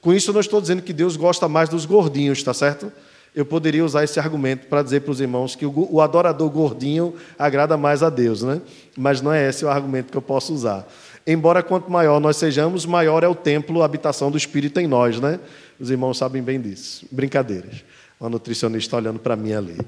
[0.00, 2.90] Com isso, eu não estou dizendo que Deus gosta mais dos gordinhos, está certo?
[3.34, 7.76] Eu poderia usar esse argumento para dizer para os irmãos que o adorador gordinho agrada
[7.76, 8.60] mais a Deus, né?
[8.96, 10.88] Mas não é esse o argumento que eu posso usar.
[11.26, 15.20] Embora quanto maior nós sejamos, maior é o templo, a habitação do Espírito em nós,
[15.20, 15.38] né?
[15.80, 17.06] Os irmãos sabem bem disso.
[17.10, 17.82] Brincadeiras.
[18.20, 19.78] Uma nutricionista olhando para mim ali.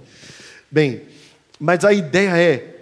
[0.70, 1.02] Bem,
[1.60, 2.72] mas a ideia é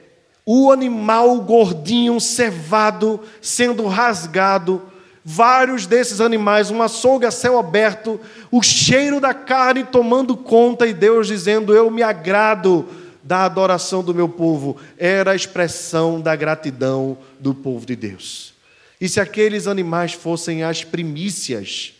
[0.46, 4.82] o animal gordinho, cevado, sendo rasgado,
[5.24, 8.18] vários desses animais, um açougue a céu aberto,
[8.50, 12.86] o cheiro da carne tomando conta e Deus dizendo: Eu me agrado
[13.22, 14.76] da adoração do meu povo.
[14.96, 18.54] Era a expressão da gratidão do povo de Deus.
[19.00, 21.94] E se aqueles animais fossem as primícias,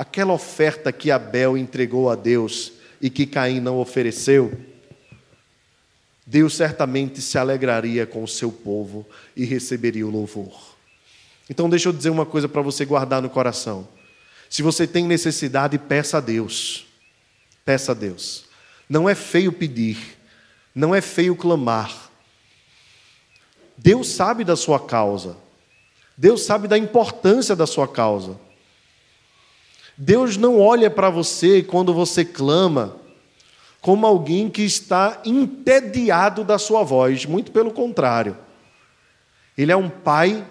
[0.00, 4.58] aquela oferta que Abel entregou a Deus e que Caim não ofereceu,
[6.26, 10.74] Deus certamente se alegraria com o seu povo e receberia o louvor.
[11.50, 13.86] Então, deixa eu dizer uma coisa para você guardar no coração.
[14.48, 16.86] Se você tem necessidade, peça a Deus.
[17.62, 18.46] Peça a Deus.
[18.88, 20.16] Não é feio pedir,
[20.74, 22.10] não é feio clamar.
[23.76, 25.36] Deus sabe da sua causa.
[26.16, 28.48] Deus sabe da importância da sua causa.
[30.02, 32.96] Deus não olha para você quando você clama
[33.82, 38.34] como alguém que está entediado da sua voz, muito pelo contrário.
[39.58, 40.42] Ele é um pai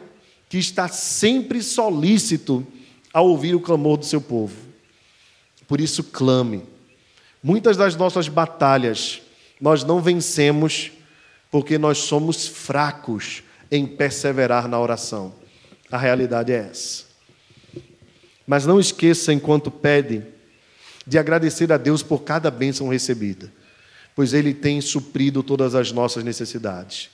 [0.47, 2.65] que está sempre solícito
[3.11, 4.55] a ouvir o clamor do seu povo.
[5.67, 6.63] Por isso, clame.
[7.41, 9.19] Muitas das nossas batalhas
[9.59, 10.91] nós não vencemos
[11.49, 15.33] porque nós somos fracos em perseverar na oração.
[15.91, 17.08] A realidade é essa.
[18.49, 20.23] Mas não esqueça, enquanto pede,
[21.05, 23.53] de agradecer a Deus por cada bênção recebida,
[24.15, 27.11] pois Ele tem suprido todas as nossas necessidades.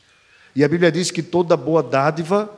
[0.56, 2.50] E a Bíblia diz que toda boa dádiva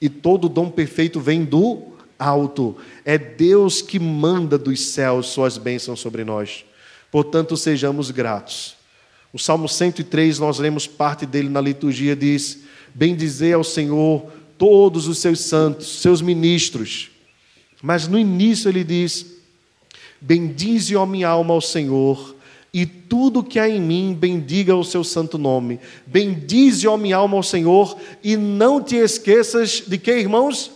[0.00, 2.78] e todo dom perfeito vem do alto.
[3.04, 6.64] É Deus que manda dos céus suas bênçãos sobre nós.
[7.10, 8.76] Portanto, sejamos gratos.
[9.30, 12.60] O Salmo 103, nós lemos parte dele na liturgia, diz:
[12.94, 14.24] Bendizer ao Senhor
[14.56, 17.11] todos os seus santos, seus ministros.
[17.82, 19.26] Mas no início ele diz:
[20.20, 22.36] Bendize, ó minha alma, ao Senhor,
[22.72, 25.80] e tudo que há em mim bendiga o seu santo nome.
[26.06, 30.70] Bendize, ó minha alma, ao Senhor, e não te esqueças de que, irmãos?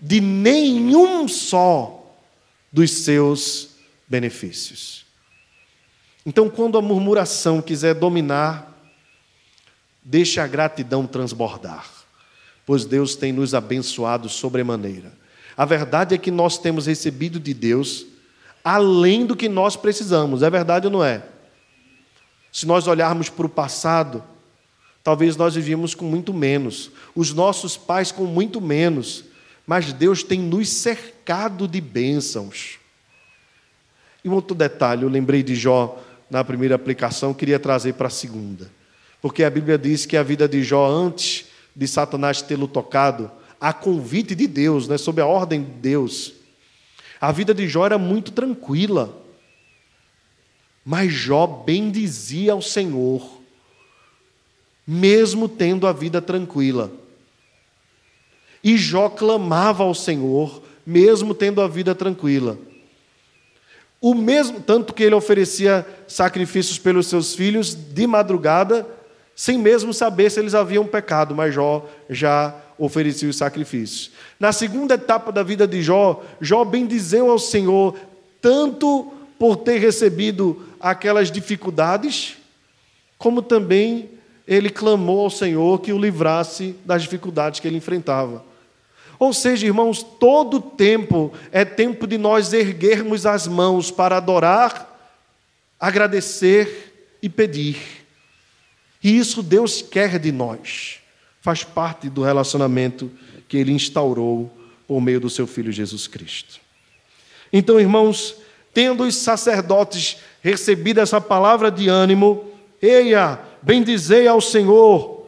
[0.00, 2.16] De nenhum só
[2.72, 3.70] dos seus
[4.08, 5.04] benefícios.
[6.24, 8.72] Então, quando a murmuração quiser dominar,
[10.02, 11.90] deixe a gratidão transbordar,
[12.64, 15.23] pois Deus tem nos abençoado sobremaneira.
[15.56, 18.06] A verdade é que nós temos recebido de Deus
[18.64, 21.22] além do que nós precisamos, é verdade ou não é?
[22.50, 24.24] Se nós olharmos para o passado,
[25.02, 29.24] talvez nós vivíamos com muito menos, os nossos pais com muito menos,
[29.66, 32.78] mas Deus tem nos cercado de bênçãos.
[34.24, 38.10] E um outro detalhe, eu lembrei de Jó na primeira aplicação, queria trazer para a
[38.10, 38.70] segunda.
[39.20, 43.30] Porque a Bíblia diz que a vida de Jó, antes de Satanás tê-lo tocado,
[43.64, 46.34] a convite de Deus, né, sob a ordem de Deus,
[47.18, 49.16] a vida de Jó era muito tranquila.
[50.84, 53.40] Mas Jó bendizia ao Senhor,
[54.86, 56.92] mesmo tendo a vida tranquila.
[58.62, 62.58] E Jó clamava ao Senhor, mesmo tendo a vida tranquila.
[63.98, 68.86] O mesmo tanto que ele oferecia sacrifícios pelos seus filhos de madrugada,
[69.36, 74.10] sem mesmo saber se eles haviam pecado, mas Jó já oferecia os sacrifícios.
[74.38, 77.96] Na segunda etapa da vida de Jó, Jó bendizeu ao Senhor
[78.40, 82.36] tanto por ter recebido aquelas dificuldades,
[83.18, 84.10] como também
[84.46, 88.44] ele clamou ao Senhor que o livrasse das dificuldades que ele enfrentava.
[89.18, 94.90] Ou seja, irmãos, todo tempo é tempo de nós erguermos as mãos para adorar,
[95.78, 98.03] agradecer e pedir.
[99.04, 100.98] E isso Deus quer de nós.
[101.42, 103.10] Faz parte do relacionamento
[103.46, 104.50] que ele instaurou
[104.88, 106.58] por meio do seu filho Jesus Cristo.
[107.52, 108.36] Então, irmãos,
[108.72, 112.46] tendo os sacerdotes recebido essa palavra de ânimo,
[112.80, 115.26] eia, bendizei ao Senhor,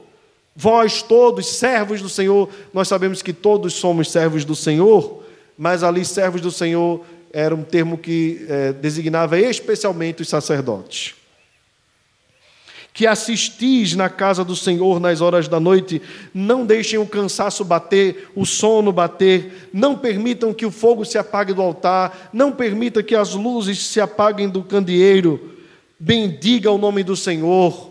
[0.55, 5.23] vós todos, servos do Senhor, nós sabemos que todos somos servos do Senhor,
[5.57, 11.15] mas ali, servos do Senhor, era um termo que é, designava especialmente os sacerdotes
[12.97, 16.01] que assistis na casa do Senhor nas horas da noite,
[16.33, 21.53] não deixem o cansaço bater, o sono bater, não permitam que o fogo se apague
[21.53, 25.59] do altar, não permita que as luzes se apaguem do candeeiro.
[26.01, 27.91] Bendiga o nome do Senhor.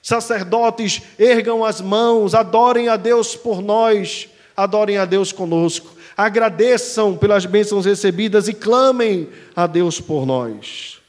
[0.00, 5.94] Sacerdotes, ergam as mãos, adorem a Deus por nós, adorem a Deus conosco.
[6.16, 11.02] Agradeçam pelas bênçãos recebidas e clamem a Deus por nós.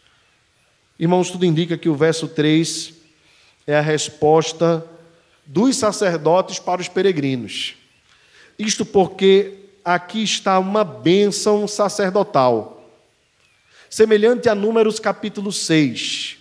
[1.00, 3.03] Irmãos, tudo indica que o verso 3
[3.66, 4.86] é a resposta
[5.46, 7.76] dos sacerdotes para os peregrinos.
[8.58, 12.90] Isto porque aqui está uma bênção sacerdotal,
[13.90, 16.38] semelhante a Números capítulo 6,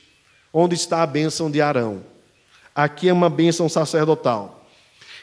[0.53, 2.05] onde está a bênção de Arão.
[2.75, 4.67] Aqui é uma bênção sacerdotal.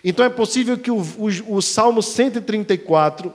[0.03, 3.33] Então é possível que o, o, o Salmo 134,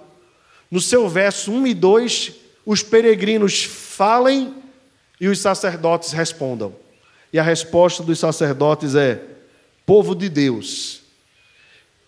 [0.70, 2.32] no seu verso 1 e 2,
[2.64, 4.54] os peregrinos falem
[5.20, 6.83] e os sacerdotes respondam.
[7.34, 9.20] E a resposta dos sacerdotes é:
[9.84, 11.02] povo de Deus,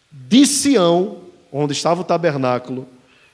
[0.09, 2.87] de Sião, onde estava o tabernáculo,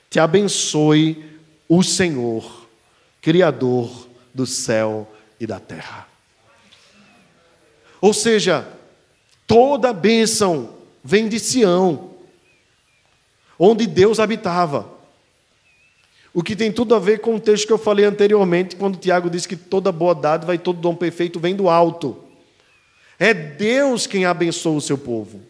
[0.09, 1.39] te abençoe
[1.69, 2.67] o Senhor,
[3.21, 5.07] Criador do céu
[5.39, 6.09] e da terra.
[8.01, 8.67] Ou seja,
[9.47, 10.71] toda bênção
[11.05, 12.13] vem de Sião,
[13.59, 14.91] onde Deus habitava.
[16.35, 19.29] O que tem tudo a ver com o texto que eu falei anteriormente, quando Tiago
[19.29, 22.17] disse que toda boa dádiva e todo dom perfeito vem do alto.
[23.19, 25.41] É Deus quem abençoa o seu povo.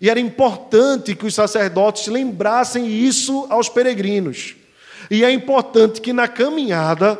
[0.00, 4.56] E era importante que os sacerdotes lembrassem isso aos peregrinos.
[5.10, 7.18] E é importante que na caminhada,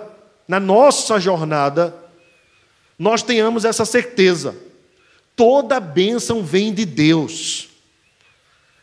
[0.48, 1.94] na nossa jornada,
[2.98, 4.56] nós tenhamos essa certeza.
[5.36, 7.68] Toda bênção vem de Deus.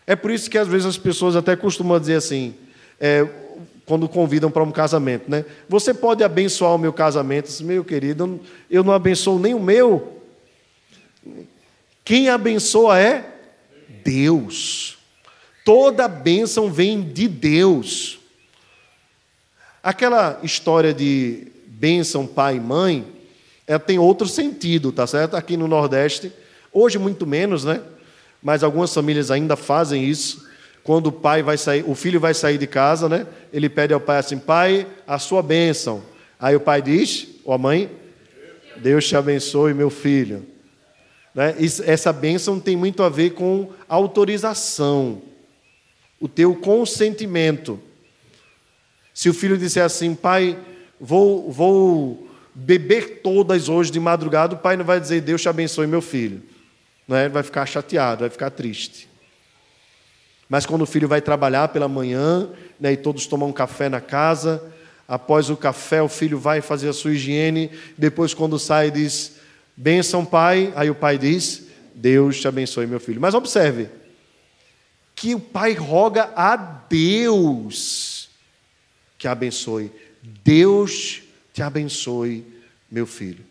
[0.08, 2.56] É por isso que às vezes as pessoas até costumam dizer assim:
[3.02, 3.28] é,
[3.84, 5.44] quando convidam para um casamento, né?
[5.68, 8.40] Você pode abençoar o meu casamento, meu querido,
[8.70, 10.22] eu não abençoo nem o meu.
[12.06, 13.26] Quem abençoa é
[14.04, 15.00] Deus.
[15.66, 18.20] Toda bênção vem de Deus.
[19.84, 23.06] Aquela história de bênção pai e mãe,
[23.66, 25.36] ela tem outro sentido, tá certo?
[25.36, 26.32] Aqui no Nordeste,
[26.72, 27.82] hoje muito menos, né?
[28.44, 30.51] Mas algumas famílias ainda fazem isso
[30.84, 33.28] quando o pai vai sair, o filho vai sair de casa, né?
[33.54, 36.02] Ele pede ao pai assim: "Pai, a sua bênção".
[36.40, 37.90] Aí o pai diz, ou a mãe:
[38.78, 40.46] "Deus te abençoe, meu filho".
[41.34, 41.56] Né?
[41.86, 45.22] Essa bênção tem muito a ver com autorização,
[46.20, 47.80] o teu consentimento.
[49.14, 50.58] Se o filho disser assim, pai,
[51.00, 55.88] vou, vou beber todas hoje de madrugada, o pai não vai dizer, Deus te abençoe,
[55.88, 56.42] meu filho.
[57.08, 57.26] Não é?
[57.26, 59.10] Ele vai ficar chateado, vai ficar triste.
[60.52, 64.02] Mas quando o filho vai trabalhar pela manhã, né, e todos tomam um café na
[64.02, 64.62] casa,
[65.08, 69.38] após o café o filho vai fazer a sua higiene, depois quando sai diz,
[69.78, 73.22] benção pai, aí o pai diz, Deus te abençoe meu filho.
[73.22, 73.88] Mas observe,
[75.16, 78.30] que o pai roga a Deus
[79.18, 79.90] que abençoe.
[80.44, 81.22] Deus
[81.54, 82.46] te abençoe,
[82.92, 83.46] meu filho.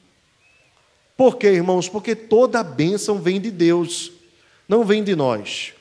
[1.16, 1.88] Por quê, irmãos?
[1.88, 4.12] Porque toda bênção vem de Deus,
[4.68, 5.72] não vem de nós.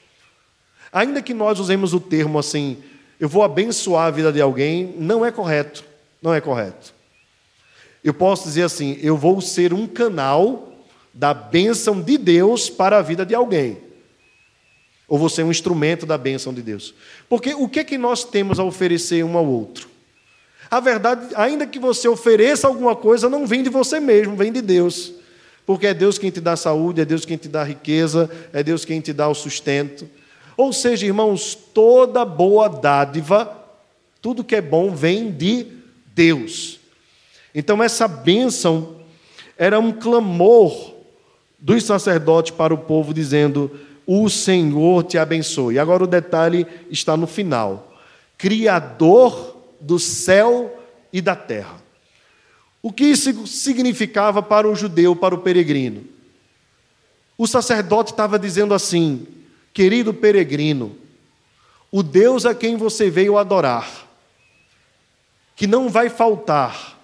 [0.91, 2.77] Ainda que nós usemos o termo assim,
[3.19, 5.83] eu vou abençoar a vida de alguém, não é correto.
[6.21, 6.93] Não é correto.
[8.03, 10.73] Eu posso dizer assim, eu vou ser um canal
[11.13, 13.77] da bênção de Deus para a vida de alguém.
[15.07, 16.93] Ou vou ser um instrumento da bênção de Deus.
[17.27, 19.89] Porque o que é que nós temos a oferecer um ao outro?
[20.69, 24.61] A verdade, ainda que você ofereça alguma coisa, não vem de você mesmo, vem de
[24.61, 25.13] Deus.
[25.65, 28.85] Porque é Deus quem te dá saúde, é Deus quem te dá riqueza, é Deus
[28.85, 30.07] quem te dá o sustento.
[30.60, 33.49] Ou seja, irmãos, toda boa dádiva,
[34.22, 35.66] tudo que é bom vem de
[36.07, 36.82] Deus.
[37.55, 38.97] Então, essa bênção
[39.57, 40.95] era um clamor
[41.57, 43.72] dos sacerdotes para o povo, dizendo:
[44.05, 45.80] O Senhor te abençoe.
[45.80, 47.93] Agora, o detalhe está no final:
[48.38, 50.78] Criador do céu
[51.14, 51.82] e da terra.
[52.82, 56.03] O que isso significava para o judeu, para o peregrino?
[57.38, 59.26] O sacerdote estava dizendo assim:
[59.80, 60.93] Querido peregrino,
[61.89, 64.09] o Deus a quem você veio adorar,
[65.55, 66.99] que não vai faltar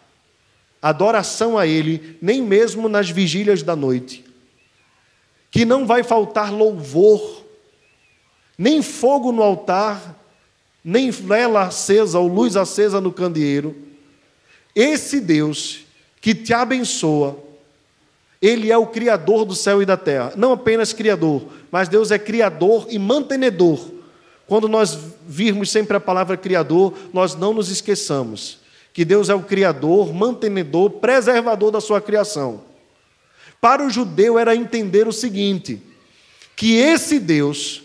[0.81, 4.25] adoração a Ele, nem mesmo nas vigílias da noite,
[5.49, 7.45] que não vai faltar louvor,
[8.57, 10.13] nem fogo no altar,
[10.83, 13.73] nem vela acesa ou luz acesa no candeeiro.
[14.75, 15.85] Esse Deus
[16.19, 17.41] que te abençoa,
[18.45, 20.33] Ele é o Criador do céu e da terra.
[20.35, 23.79] Não apenas Criador, mas Deus é Criador e mantenedor.
[24.45, 24.95] Quando nós
[25.27, 28.59] virmos sempre a palavra Criador, nós não nos esqueçamos
[28.93, 32.61] que Deus é o Criador, mantenedor, preservador da sua criação.
[33.59, 35.81] Para o judeu era entender o seguinte:
[36.55, 37.81] que esse Deus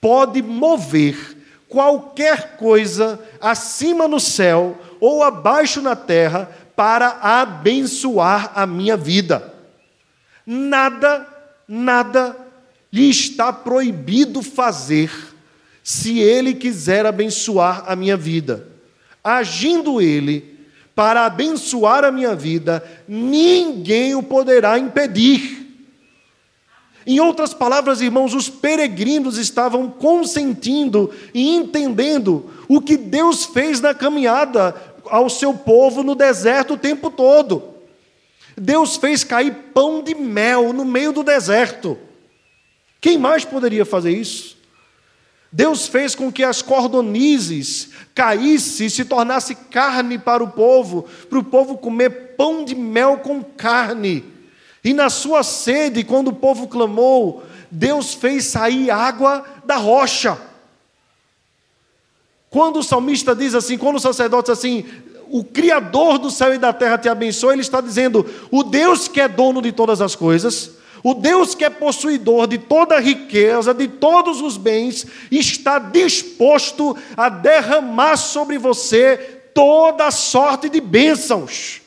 [0.00, 1.36] pode mover
[1.68, 9.57] qualquer coisa acima no céu ou abaixo na terra para abençoar a minha vida.
[10.50, 11.26] Nada,
[11.68, 12.34] nada
[12.90, 15.12] lhe está proibido fazer
[15.84, 18.66] se ele quiser abençoar a minha vida.
[19.22, 20.58] Agindo ele
[20.94, 25.66] para abençoar a minha vida, ninguém o poderá impedir.
[27.06, 33.92] Em outras palavras, irmãos, os peregrinos estavam consentindo e entendendo o que Deus fez na
[33.92, 34.74] caminhada
[35.04, 37.67] ao seu povo no deserto o tempo todo.
[38.60, 41.98] Deus fez cair pão de mel no meio do deserto.
[43.00, 44.56] Quem mais poderia fazer isso?
[45.50, 51.38] Deus fez com que as cordonizes caíssem e se tornasse carne para o povo, para
[51.38, 54.24] o povo comer pão de mel com carne.
[54.84, 60.38] E na sua sede, quando o povo clamou, Deus fez sair água da rocha.
[62.50, 64.86] Quando o salmista diz assim, quando o sacerdote diz assim,
[65.30, 69.20] o Criador do céu e da terra te abençoe, ele está dizendo: o Deus que
[69.20, 70.72] é dono de todas as coisas,
[71.02, 76.96] o Deus que é possuidor de toda a riqueza, de todos os bens, está disposto
[77.16, 79.16] a derramar sobre você
[79.54, 81.80] toda a sorte de bênçãos.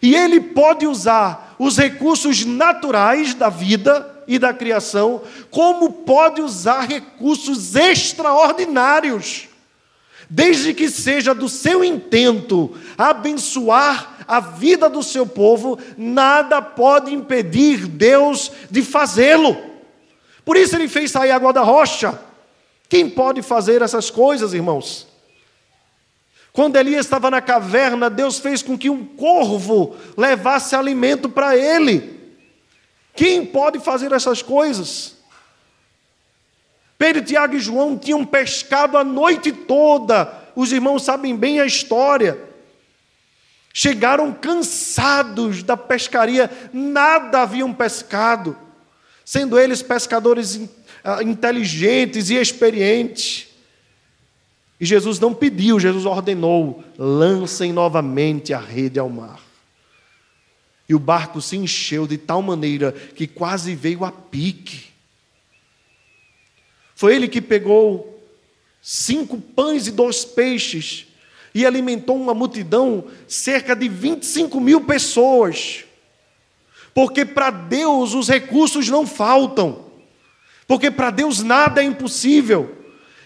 [0.00, 6.82] E ele pode usar os recursos naturais da vida e da criação, como pode usar
[6.82, 9.48] recursos extraordinários,
[10.28, 17.86] desde que seja do seu intento abençoar a vida do seu povo, nada pode impedir
[17.86, 19.56] Deus de fazê-lo.
[20.44, 22.18] Por isso ele fez sair água da rocha.
[22.88, 25.06] Quem pode fazer essas coisas, irmãos?
[26.52, 32.20] Quando Elias estava na caverna, Deus fez com que um corvo levasse alimento para ele.
[33.14, 35.16] Quem pode fazer essas coisas?
[37.04, 40.42] Pedro, Tiago e João tinham pescado a noite toda.
[40.56, 42.38] Os irmãos sabem bem a história.
[43.74, 48.56] Chegaram cansados da pescaria, nada haviam pescado,
[49.22, 50.58] sendo eles pescadores
[51.04, 53.48] ah, inteligentes e experientes.
[54.80, 59.42] E Jesus não pediu, Jesus ordenou: lancem novamente a rede ao mar.
[60.88, 64.93] E o barco se encheu de tal maneira que quase veio a pique.
[66.94, 68.22] Foi ele que pegou
[68.80, 71.06] cinco pães e dois peixes
[71.54, 75.84] e alimentou uma multidão, cerca de 25 mil pessoas.
[76.92, 79.84] Porque para Deus os recursos não faltam,
[80.66, 82.76] porque para Deus nada é impossível.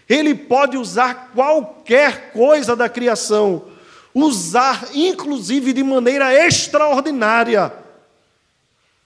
[0.08, 3.64] Ele pode usar qualquer coisa da criação,
[4.14, 7.72] usar inclusive de maneira extraordinária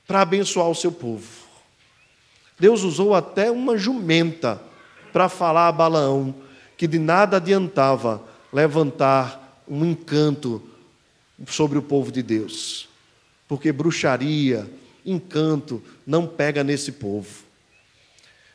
[0.06, 1.41] para abençoar o seu povo.
[2.62, 4.62] Deus usou até uma jumenta
[5.12, 6.32] para falar a Balaão
[6.76, 10.62] que de nada adiantava levantar um encanto
[11.48, 12.88] sobre o povo de Deus,
[13.48, 14.70] porque bruxaria,
[15.04, 17.42] encanto não pega nesse povo.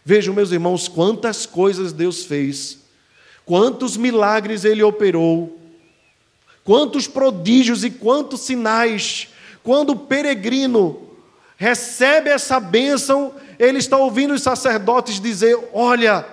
[0.05, 2.77] Vejam, meus irmãos, quantas coisas Deus fez,
[3.45, 5.59] quantos milagres Ele operou,
[6.63, 9.27] quantos prodígios e quantos sinais.
[9.61, 11.09] Quando o peregrino
[11.57, 16.25] recebe essa bênção, ele está ouvindo os sacerdotes dizer: Olha,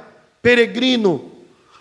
[0.42, 1.32] peregrino,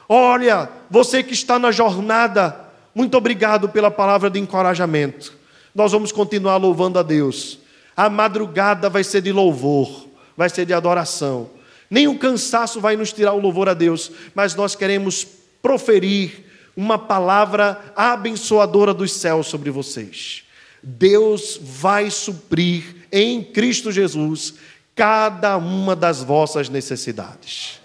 [0.08, 2.60] olha, você que está na jornada,
[2.94, 5.34] muito obrigado pela palavra de encorajamento.
[5.74, 7.60] Nós vamos continuar louvando a Deus.
[7.96, 11.50] A madrugada vai ser de louvor, vai ser de adoração.
[11.90, 15.28] Nem o cansaço vai nos tirar o louvor a Deus, mas nós queremos
[15.62, 20.44] proferir uma palavra abençoadora dos céus sobre vocês.
[20.82, 24.56] Deus vai suprir em Cristo Jesus
[24.96, 27.80] cada uma das vossas necessidades.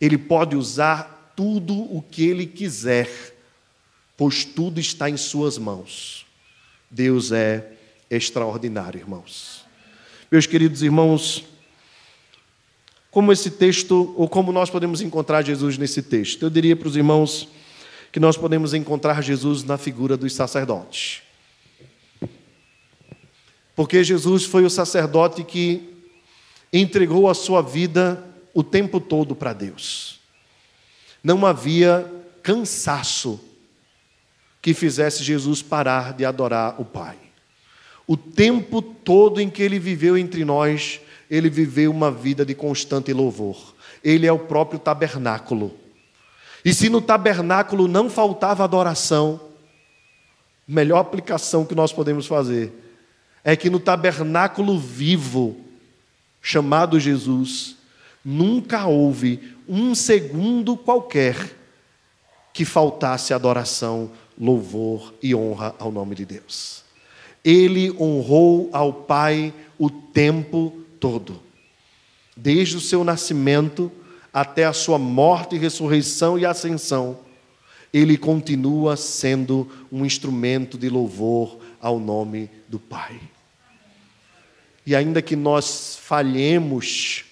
[0.00, 3.08] Ele pode usar tudo o que ele quiser,
[4.16, 6.26] pois tudo está em suas mãos.
[6.90, 7.72] Deus é
[8.10, 9.64] extraordinário, irmãos.
[10.30, 11.44] Meus queridos irmãos,
[13.10, 16.42] como esse texto, ou como nós podemos encontrar Jesus nesse texto?
[16.42, 17.48] Eu diria para os irmãos
[18.12, 21.22] que nós podemos encontrar Jesus na figura dos sacerdotes.
[23.76, 25.94] Porque Jesus foi o sacerdote que
[26.72, 28.24] entregou a sua vida
[28.54, 30.18] o tempo todo para Deus.
[31.22, 32.10] Não havia
[32.42, 33.38] cansaço
[34.62, 37.16] que fizesse Jesus parar de adorar o Pai.
[38.06, 41.00] O tempo todo em que ele viveu entre nós,
[41.30, 43.74] ele viveu uma vida de constante louvor.
[44.02, 45.74] Ele é o próprio tabernáculo.
[46.64, 49.40] E se no tabernáculo não faltava adoração,
[50.66, 52.85] melhor aplicação que nós podemos fazer
[53.46, 55.56] é que no tabernáculo vivo,
[56.42, 57.76] chamado Jesus,
[58.24, 61.56] nunca houve um segundo qualquer
[62.52, 66.82] que faltasse adoração, louvor e honra ao nome de Deus.
[67.44, 71.40] Ele honrou ao Pai o tempo todo,
[72.36, 73.92] desde o seu nascimento
[74.34, 77.20] até a sua morte, ressurreição e ascensão.
[77.92, 83.20] Ele continua sendo um instrumento de louvor ao nome do Pai.
[84.86, 87.24] E ainda que nós falhemos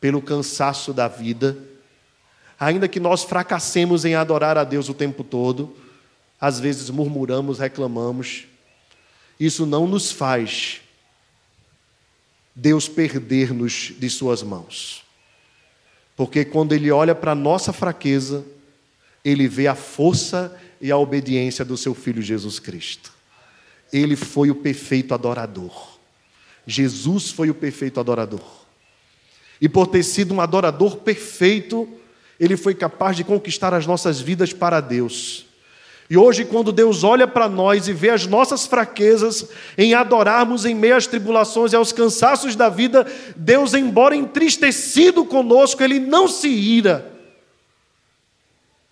[0.00, 1.58] pelo cansaço da vida,
[2.58, 5.76] ainda que nós fracassemos em adorar a Deus o tempo todo,
[6.40, 8.44] às vezes murmuramos, reclamamos,
[9.38, 10.80] isso não nos faz
[12.54, 15.04] Deus perder-nos de Suas mãos.
[16.16, 18.44] Porque quando Ele olha para a nossa fraqueza,
[19.24, 23.12] Ele vê a força e a obediência do Seu Filho Jesus Cristo.
[23.92, 25.99] Ele foi o perfeito adorador.
[26.66, 28.40] Jesus foi o perfeito adorador.
[29.60, 31.88] E por ter sido um adorador perfeito,
[32.38, 35.46] ele foi capaz de conquistar as nossas vidas para Deus.
[36.10, 39.48] E hoje, quando Deus olha para nós e vê as nossas fraquezas
[39.78, 43.06] em adorarmos em meio às tribulações e aos cansaços da vida,
[43.36, 47.12] Deus, embora entristecido conosco, ele não se ira,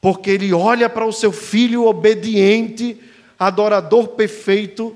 [0.00, 3.00] porque ele olha para o seu filho obediente,
[3.36, 4.94] adorador perfeito,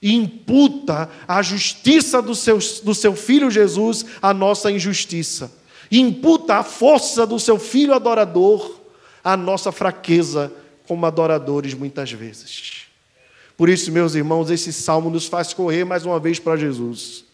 [0.00, 5.52] e imputa a justiça do seu, do seu filho Jesus à nossa injustiça.
[5.90, 8.78] E imputa a força do seu filho adorador
[9.24, 10.52] à nossa fraqueza
[10.86, 12.84] como adoradores muitas vezes.
[13.56, 17.24] Por isso, meus irmãos, esse salmo nos faz correr mais uma vez para Jesus.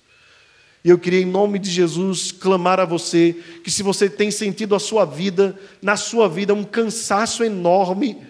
[0.82, 4.74] E eu queria, em nome de Jesus, clamar a você que, se você tem sentido
[4.74, 8.22] a sua vida, na sua vida, um cansaço enorme,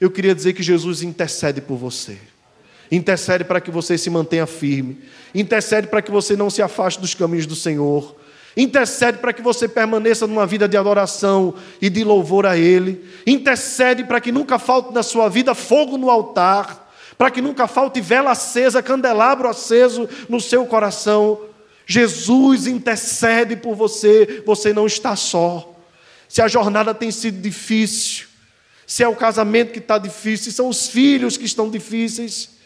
[0.00, 2.18] eu queria dizer que Jesus intercede por você
[2.90, 4.98] intercede para que você se mantenha firme,
[5.34, 8.16] intercede para que você não se afaste dos caminhos do Senhor,
[8.56, 14.04] intercede para que você permaneça numa vida de adoração e de louvor a Ele, intercede
[14.04, 18.32] para que nunca falte na sua vida fogo no altar, para que nunca falte vela
[18.32, 21.40] acesa, candelabro aceso no seu coração.
[21.86, 25.76] Jesus intercede por você, você não está só.
[26.28, 28.26] Se a jornada tem sido difícil,
[28.86, 32.59] se é o casamento que está difícil, se são os filhos que estão difíceis,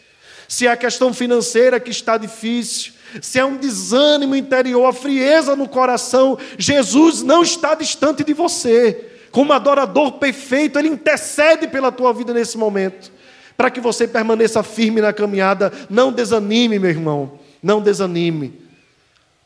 [0.47, 5.55] se é a questão financeira que está difícil, se é um desânimo interior, a frieza
[5.55, 9.11] no coração, Jesus não está distante de você.
[9.31, 13.11] Como adorador perfeito, Ele intercede pela tua vida nesse momento,
[13.57, 15.71] para que você permaneça firme na caminhada.
[15.89, 18.61] Não desanime, meu irmão, não desanime.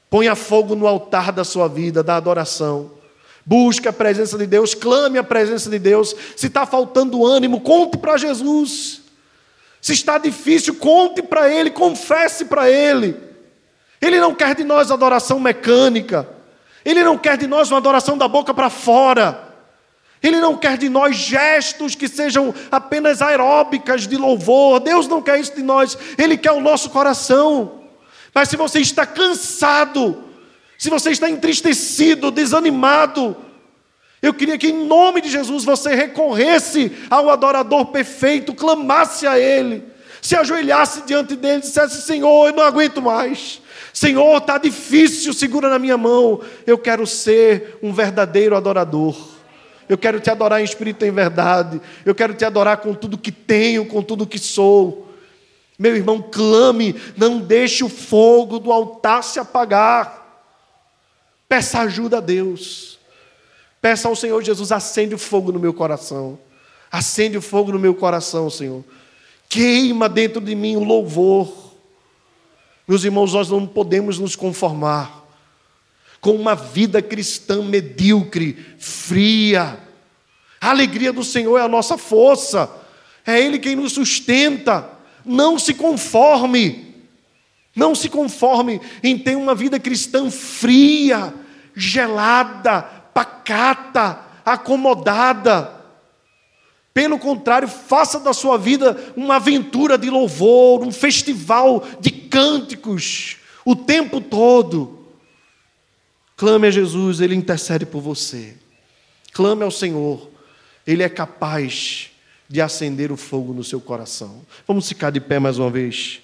[0.10, 2.92] Ponha fogo no altar da sua vida, da adoração.
[3.46, 6.16] Busque a presença de Deus, clame a presença de Deus.
[6.36, 9.02] Se está faltando ânimo, conte para Jesus.
[9.82, 13.16] Se está difícil, conte para Ele, confesse para Ele.
[14.02, 16.28] Ele não quer de nós adoração mecânica.
[16.84, 19.50] Ele não quer de nós uma adoração da boca para fora.
[20.22, 24.80] Ele não quer de nós gestos que sejam apenas aeróbicas de louvor.
[24.80, 25.98] Deus não quer isso de nós.
[26.18, 27.84] Ele quer o nosso coração.
[28.34, 30.24] Mas se você está cansado,
[30.78, 33.36] se você está entristecido, desanimado,
[34.22, 39.84] eu queria que, em nome de Jesus, você recorresse ao adorador perfeito, clamasse a Ele,
[40.22, 43.62] se ajoelhasse diante dele e dissesse: Senhor, eu não aguento mais.
[43.94, 46.42] Senhor, está difícil, segura na minha mão.
[46.68, 49.16] Eu quero ser um verdadeiro adorador.
[49.88, 51.82] Eu quero te adorar em espírito e em verdade.
[52.06, 55.10] Eu quero te adorar com tudo que tenho, com tudo que sou.
[55.80, 60.44] Meu irmão, clame, não deixe o fogo do altar se apagar.
[61.48, 62.99] Peça ajuda a Deus.
[63.82, 66.38] Peça ao Senhor Jesus, acende o fogo no meu coração.
[66.92, 68.84] Acende o fogo no meu coração, Senhor.
[69.48, 71.74] Queima dentro de mim o louvor.
[72.88, 75.20] Meus irmãos, nós não podemos nos conformar
[76.20, 79.80] com uma vida cristã medíocre, fria.
[80.60, 82.70] A alegria do Senhor é a nossa força,
[83.26, 84.90] é Ele quem nos sustenta.
[85.24, 86.96] Não se conforme,
[87.76, 91.34] não se conforme em ter uma vida cristã fria,
[91.76, 95.78] gelada, pacata, acomodada.
[96.94, 103.76] Pelo contrário, faça da sua vida uma aventura de louvor, um festival de cânticos o
[103.76, 105.06] tempo todo.
[106.38, 108.56] Clame a Jesus, Ele intercede por você.
[109.34, 110.30] Clame ao Senhor,
[110.88, 112.12] Ele é capaz
[112.48, 114.42] de acender o fogo no seu coração.
[114.66, 116.22] Vamos ficar de pé mais uma vez.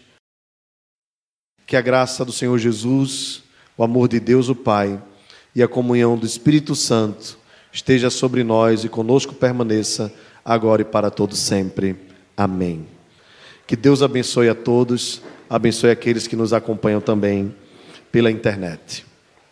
[1.67, 3.43] Que a graça do Senhor Jesus,
[3.77, 4.99] o amor de Deus o Pai
[5.55, 7.37] e a comunhão do Espírito Santo
[7.71, 11.95] esteja sobre nós e conosco permaneça agora e para todo sempre.
[12.35, 12.85] Amém.
[13.65, 17.55] Que Deus abençoe a todos, abençoe aqueles que nos acompanham também
[18.11, 19.05] pela internet.